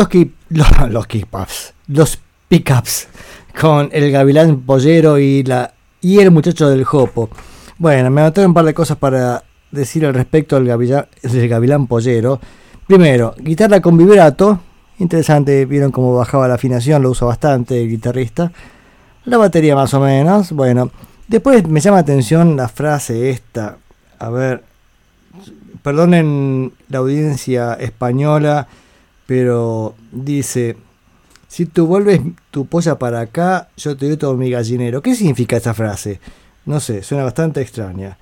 [0.00, 1.06] Los, keep, los, los
[1.88, 2.18] los
[2.48, 3.08] pick-ups
[3.58, 7.28] con el gavilán pollero y, la, y el muchacho del jopo.
[7.78, 11.86] Bueno, me anotaron un par de cosas para decir al respecto del gavilán, del gavilán
[11.86, 12.40] pollero.
[12.86, 14.60] Primero, guitarra con vibrato.
[14.98, 18.52] Interesante, vieron cómo bajaba la afinación, lo usa bastante el guitarrista.
[19.24, 20.52] La batería más o menos.
[20.52, 20.90] Bueno,
[21.28, 23.78] después me llama la atención la frase esta.
[24.18, 24.62] A ver,
[25.82, 28.66] perdonen la audiencia española,
[29.30, 30.76] pero dice,
[31.46, 32.20] si tú vuelves
[32.50, 35.02] tu polla para acá, yo te doy todo mi gallinero.
[35.02, 36.18] ¿Qué significa esta frase?
[36.66, 38.18] No sé, suena bastante extraña.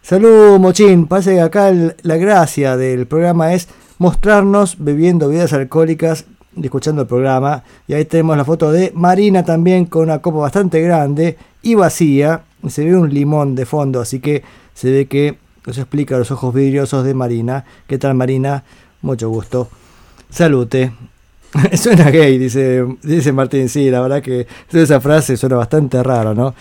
[0.00, 1.08] Salud, Mochín.
[1.08, 1.70] Parece que acá
[2.00, 3.68] la gracia del programa es
[3.98, 6.24] mostrarnos bebiendo bebidas alcohólicas
[6.56, 7.62] y escuchando el programa.
[7.86, 12.44] Y ahí tenemos la foto de Marina también con una copa bastante grande y vacía.
[12.66, 14.42] Se ve un limón de fondo, así que
[14.72, 17.66] se ve que eso explica los ojos vidriosos de Marina.
[17.86, 18.64] ¿Qué tal, Marina?
[19.02, 19.68] Mucho gusto.
[20.30, 20.92] Salute.
[21.74, 23.68] suena gay, dice, dice Martín.
[23.68, 26.54] Sí, la verdad que esa frase suena bastante raro, ¿no?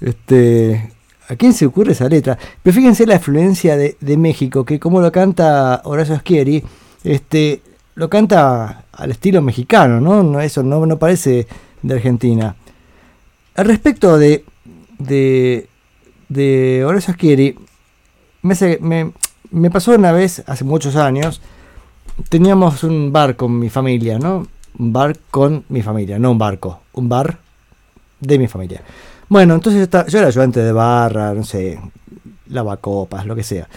[0.00, 0.92] Este,
[1.28, 2.36] ¿A quién se ocurre esa letra?
[2.62, 6.62] Pero fíjense la influencia de, México, que como lo canta Horacio Schieri,
[7.04, 7.62] este,
[7.94, 10.24] lo canta al estilo mexicano, ¿no?
[10.24, 11.46] no eso no, no parece
[11.82, 12.56] de Argentina.
[13.54, 14.44] Al respecto de,
[14.98, 17.56] de, Horacio Schieri,
[18.42, 19.12] me, me,
[19.52, 21.40] me pasó una vez, hace muchos años,
[22.28, 24.46] teníamos un bar con mi familia, ¿no?
[24.78, 27.38] Un bar con mi familia, no un barco, un bar
[28.20, 28.82] de mi familia.
[29.28, 31.78] Bueno, entonces yo, era ayudante de barra, no sé,
[32.48, 33.68] lavacopas, lo que sea.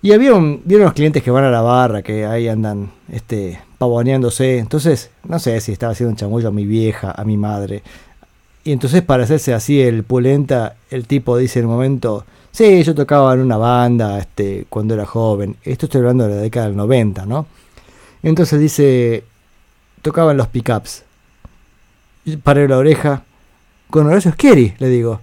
[0.00, 3.60] Y había un, vieron los clientes que van a la barra, que ahí andan este,
[3.78, 4.58] pavoneándose.
[4.58, 7.82] Entonces, no sé si estaba haciendo un chamullo a mi vieja, a mi madre.
[8.62, 12.94] Y entonces para hacerse así el pulenta, el tipo dice en un momento, sí, yo
[12.94, 15.56] tocaba en una banda este, cuando era joven.
[15.62, 17.46] Esto estoy hablando de la década del 90, ¿no?
[18.22, 19.24] Entonces dice,
[20.02, 21.04] tocaba en los pickups.
[22.42, 23.22] Paré la oreja,
[23.90, 25.20] con Horacio Schieri, le digo.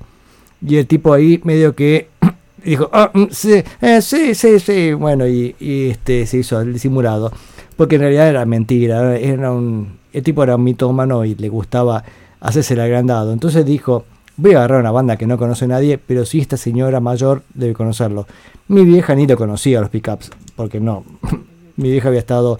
[0.66, 2.10] Y el tipo ahí medio que
[2.64, 6.74] dijo, "Ah, mm, sí, eh, sí, sí, sí, bueno, y, y, este se hizo el
[6.74, 7.32] disimulado.
[7.78, 12.04] Porque en realidad era mentira, era un, el tipo era un mitómano y le gustaba
[12.40, 13.34] hacerse el agrandado.
[13.34, 14.06] Entonces dijo,
[14.38, 17.74] voy a agarrar una banda que no conoce nadie, pero sí esta señora mayor debe
[17.74, 18.28] conocerlo.
[18.68, 21.04] Mi vieja ni lo conocía los pickups, porque no,
[21.78, 22.60] mi vieja había estado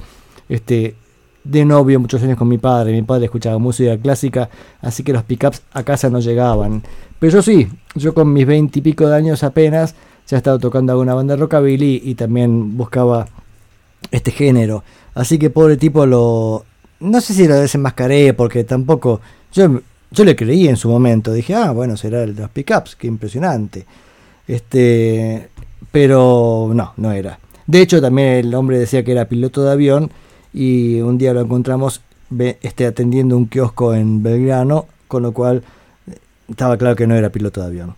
[0.50, 0.96] este,
[1.44, 4.50] de novio muchos años con mi padre, mi padre escuchaba música clásica,
[4.82, 6.84] así que los pickups a casa no llegaban.
[7.20, 9.96] Pero yo sí, yo con mis veinte y pico de años apenas
[10.28, 13.28] ya estaba tocando alguna banda rockabilly y también buscaba
[14.12, 14.84] este género.
[15.14, 16.66] Así que pobre tipo lo...
[17.00, 19.22] No sé si lo desenmascaré porque tampoco...
[19.54, 19.82] Yo,
[20.16, 21.34] yo le creí en su momento.
[21.34, 23.86] Dije, ah, bueno, será el de los pickups, qué impresionante.
[24.48, 25.50] Este,
[25.92, 27.38] pero no, no era.
[27.68, 30.12] De hecho, también el hombre decía que era piloto de avión
[30.54, 32.02] y un día lo encontramos
[32.62, 35.64] este, atendiendo un kiosco en Belgrano, con lo cual
[36.08, 36.18] eh,
[36.50, 37.96] estaba claro que no era piloto de avión.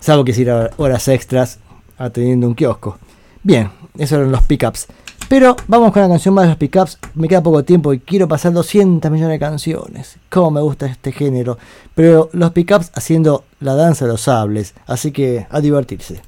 [0.00, 1.58] Salvo que hiciera horas extras
[1.96, 2.98] atendiendo un kiosco.
[3.42, 4.88] Bien, esos eran los pickups.
[5.34, 6.96] Pero vamos con la canción más de los pickups.
[7.16, 10.16] Me queda poco tiempo y quiero pasar 200 millones de canciones.
[10.30, 11.58] Cómo me gusta este género.
[11.92, 14.74] Pero los pickups haciendo la danza de los sables.
[14.86, 16.22] Así que a divertirse.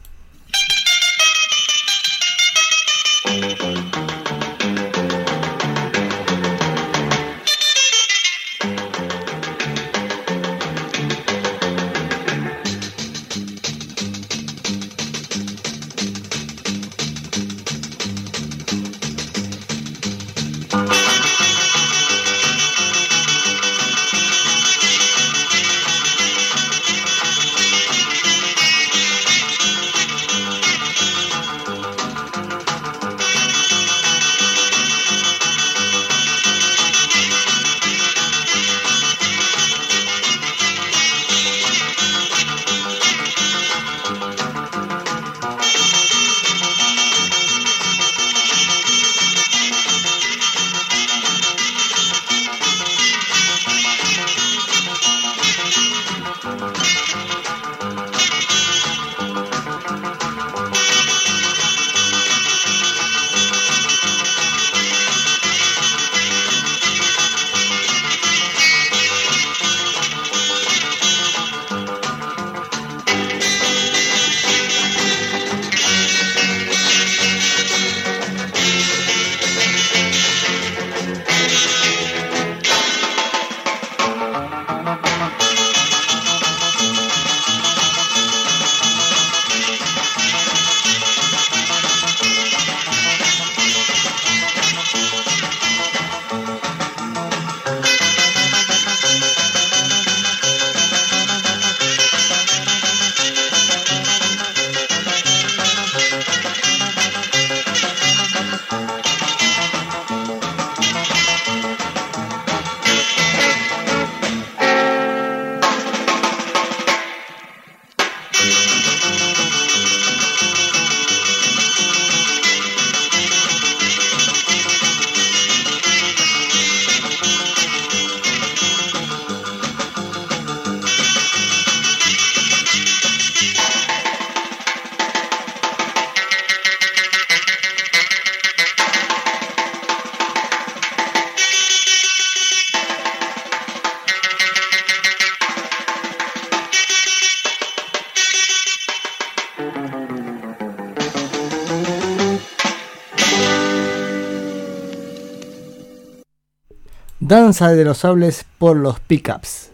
[157.54, 159.70] De los sables por los pickups.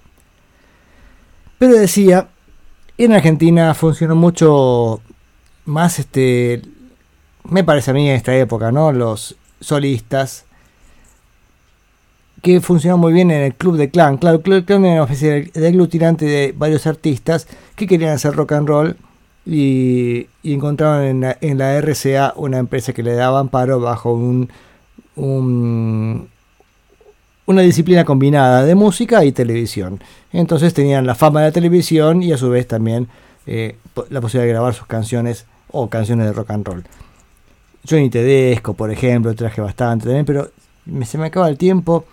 [1.58, 2.28] Pero decía,
[2.98, 5.00] en Argentina funcionó mucho
[5.64, 6.62] más este
[7.44, 8.92] me parece a mí en esta época, ¿no?
[8.92, 10.44] Los solistas
[12.42, 14.18] que funcionó muy bien en el Club de Clan.
[14.18, 17.46] Claro, el Club de Clan era una especie de, de aglutinante de varios artistas
[17.76, 18.96] que querían hacer rock and roll
[19.46, 24.12] y, y encontraron en la, en la RCA una empresa que le daba amparo bajo
[24.12, 24.50] un,
[25.16, 26.28] un-
[27.46, 30.00] una disciplina combinada de música y televisión.
[30.32, 33.08] Entonces tenían la fama de la televisión y a su vez también
[33.46, 33.76] eh,
[34.10, 36.84] la posibilidad de grabar sus canciones o canciones de rock and roll.
[37.88, 40.50] Johnny Tedesco, por ejemplo, traje bastante también, pero
[40.86, 42.04] me- se me acaba el tiempo.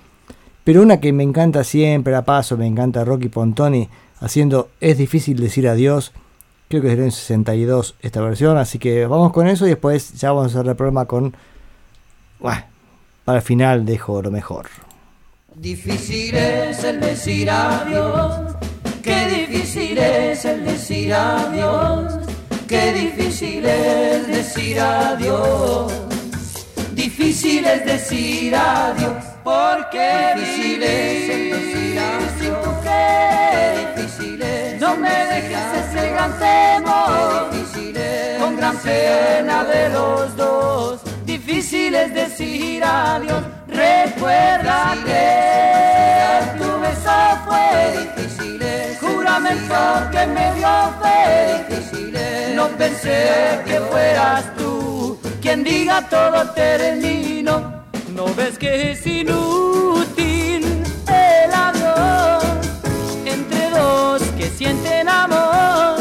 [0.64, 3.88] Pero una que me encanta siempre, a paso, me encanta Rocky Pontoni
[4.20, 6.12] haciendo Es difícil decir adiós.
[6.70, 10.32] Creo que será en 62 esta versión, así que vamos con eso y después ya
[10.32, 11.36] vamos a hacer el programa con...
[13.26, 14.68] Para el final dejo lo mejor.
[15.62, 18.56] Difícil es el decir adiós,
[19.04, 22.14] qué difícil es el decir adiós,
[22.66, 25.92] qué difícil es decir adiós.
[26.94, 32.78] Difícil es decir adiós, porque difícil es el decir adiós.
[32.86, 39.90] qué difícil es no me dejes ese gran temor, difícil es con gran pena de
[39.90, 41.09] los dos.
[41.70, 47.12] Difícil es decir adiós, recuerda que tu beso
[47.46, 48.60] fue difícil,
[49.00, 49.76] juramento
[50.12, 50.68] que me dio
[51.00, 57.86] fe, no pensé que fueras tú quien diga todo termino.
[58.16, 62.44] No ves que es inútil el adiós
[63.28, 66.00] entre dos que sienten amor.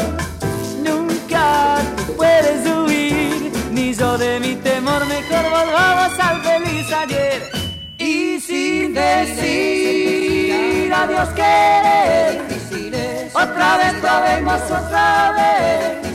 [0.83, 1.77] Nunca
[2.17, 4.48] puedes huir, ni yo de mi
[8.93, 12.41] decir adiós querer,
[13.33, 16.09] otra vez probemos otra vez.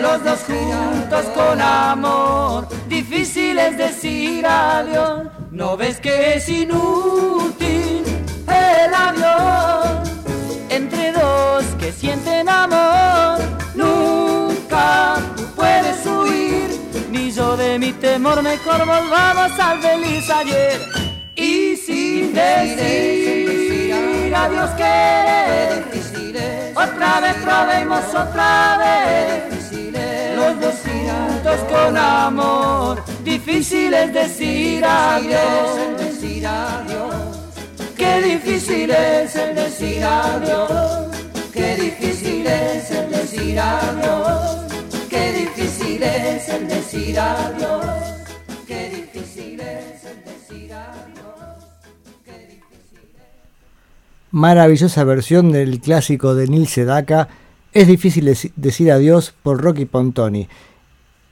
[0.00, 5.28] Los dos juntos con amor, difícil es decir adiós.
[5.52, 8.02] No ves que es inútil
[8.48, 10.10] el adiós
[10.70, 13.38] entre dos que sienten amor.
[13.76, 15.18] Nunca
[15.54, 16.80] puedes huir,
[17.10, 20.80] ni yo de mi temor, mejor volvamos al feliz ayer.
[21.36, 23.94] Y sin decir
[24.34, 25.84] adiós querer,
[26.74, 29.72] otra vez probemos otra vez.
[30.36, 34.84] Los dos juntos con amor, difícil es decir
[35.98, 37.38] decir adiós.
[37.96, 41.06] Qué difícil es el decir adiós.
[41.52, 44.66] Qué difícil es el decir adiós.
[45.08, 48.21] Qué difícil es el decir adiós.
[54.32, 57.28] Maravillosa versión del clásico de Neil Sedaka.
[57.72, 60.48] Es difícil deci- decir adiós por Rocky Pontoni.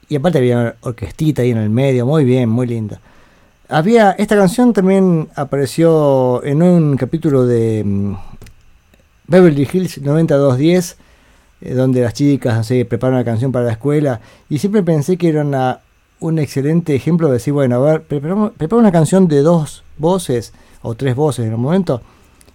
[0.09, 3.01] Y aparte había una orquestita ahí en el medio, muy bien, muy linda.
[3.69, 8.15] Había esta canción también apareció en un capítulo de mm,
[9.29, 10.97] Beverly Hills 9210
[11.63, 15.29] eh, donde las chicas no preparan una canción para la escuela y siempre pensé que
[15.29, 15.81] era
[16.19, 20.53] un excelente ejemplo de decir, bueno, a ver, prepara una canción de dos voces
[20.83, 22.03] o tres voces en un momento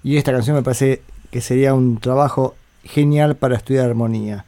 [0.06, 1.02] y esta canción me parece
[1.32, 2.54] que sería un trabajo
[2.84, 4.46] genial para estudiar armonía.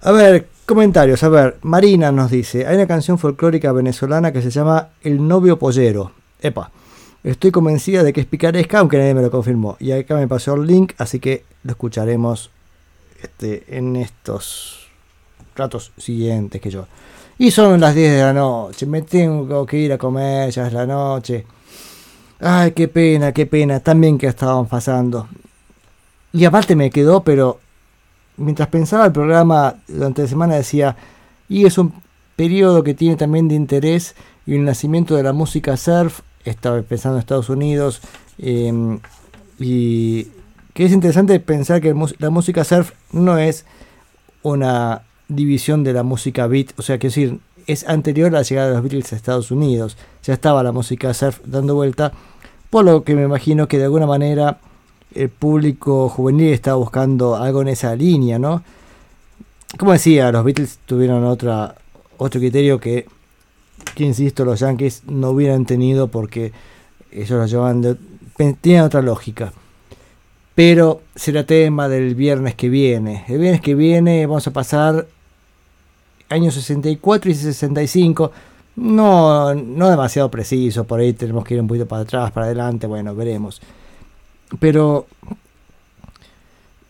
[0.00, 1.22] A ver, comentarios.
[1.22, 5.56] A ver, Marina nos dice, hay una canción folclórica venezolana que se llama El novio
[5.56, 6.10] pollero.
[6.40, 6.72] Epa,
[7.22, 9.76] estoy convencida de que es picaresca, aunque nadie me lo confirmó.
[9.78, 12.50] Y acá me pasó el link, así que lo escucharemos
[13.22, 14.88] este, en estos
[15.54, 16.88] ratos siguientes que yo.
[17.38, 20.72] Y son las 10 de la noche, me tengo que ir a comer, ya es
[20.72, 21.46] la noche.
[22.40, 25.28] Ay, qué pena, qué pena, también que estaban pasando.
[26.32, 27.60] Y aparte me quedó, pero
[28.36, 30.96] mientras pensaba el programa durante la semana decía,
[31.48, 31.94] y es un
[32.36, 34.16] periodo que tiene también de interés
[34.46, 38.00] y el nacimiento de la música surf, estaba pensando en Estados Unidos,
[38.38, 38.98] eh,
[39.58, 40.28] y
[40.74, 43.64] que es interesante pensar que la música surf no es
[44.42, 48.68] una división de la música beat, o sea, que decir, es anterior a la llegada
[48.68, 52.12] de los Beatles a Estados Unidos, ya estaba la música surf dando vuelta,
[52.70, 54.58] por lo que me imagino que de alguna manera
[55.14, 58.62] el público juvenil está buscando algo en esa línea, ¿no?
[59.78, 61.74] Como decía, los Beatles tuvieron otra,
[62.18, 63.06] otro criterio que,
[63.94, 66.52] que, insisto, los Yankees no hubieran tenido porque
[67.10, 67.96] ellos lo llevaban de,
[68.60, 69.52] tienen otra lógica.
[70.54, 73.24] Pero será tema del viernes que viene.
[73.28, 75.08] El viernes que viene vamos a pasar
[76.34, 78.32] años 64 y 65.
[78.76, 82.86] no, no demasiado preciso, por ahí tenemos que ir un poquito para atrás, para adelante,
[82.86, 83.60] bueno, veremos.
[84.60, 85.06] Pero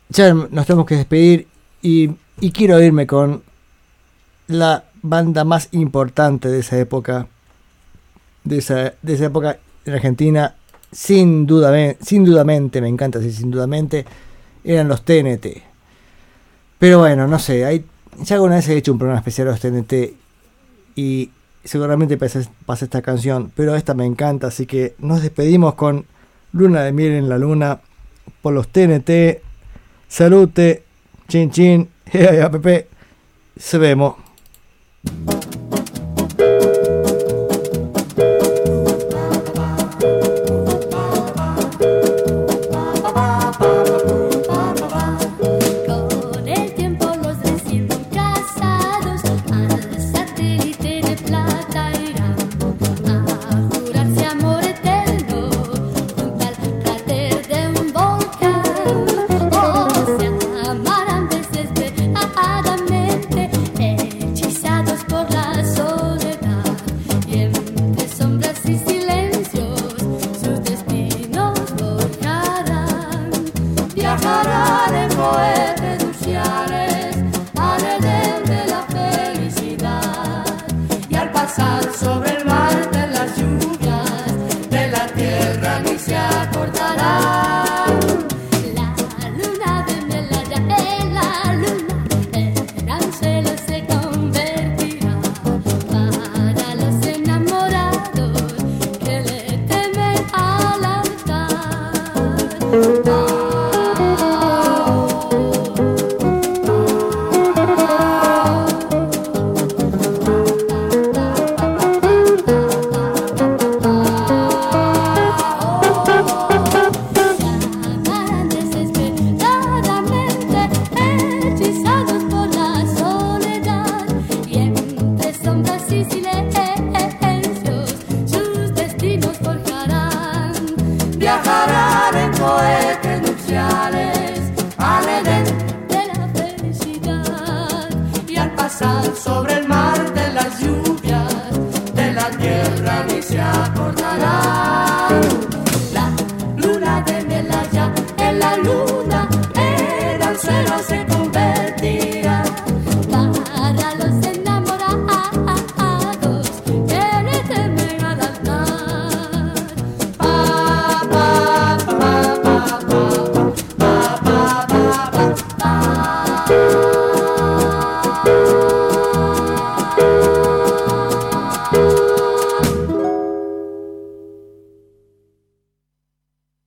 [0.09, 1.47] ya nos tenemos que despedir
[1.83, 2.11] y,
[2.41, 3.43] y quiero irme con
[4.49, 7.27] la banda más importante de esa época,
[8.45, 10.55] de esa, de esa época en Argentina,
[10.91, 14.05] sin duda, sin dudamente, me encanta decir sin dudamente,
[14.63, 15.63] eran los TNT.
[16.79, 17.85] Pero bueno, no sé, hay,
[18.21, 20.15] ya alguna vez he hecho un programa especial a los TNT
[20.97, 21.31] y
[21.65, 22.41] seguramente pasa,
[22.81, 26.07] esta canción, pero esta me encanta, así que nos despedimos con
[26.53, 27.81] Luna de Miel en la Luna
[28.43, 29.43] por los TNT.
[30.09, 30.85] Salute,
[31.29, 31.89] chin chin,
[32.43, 32.67] app,
[33.57, 34.15] se vemos.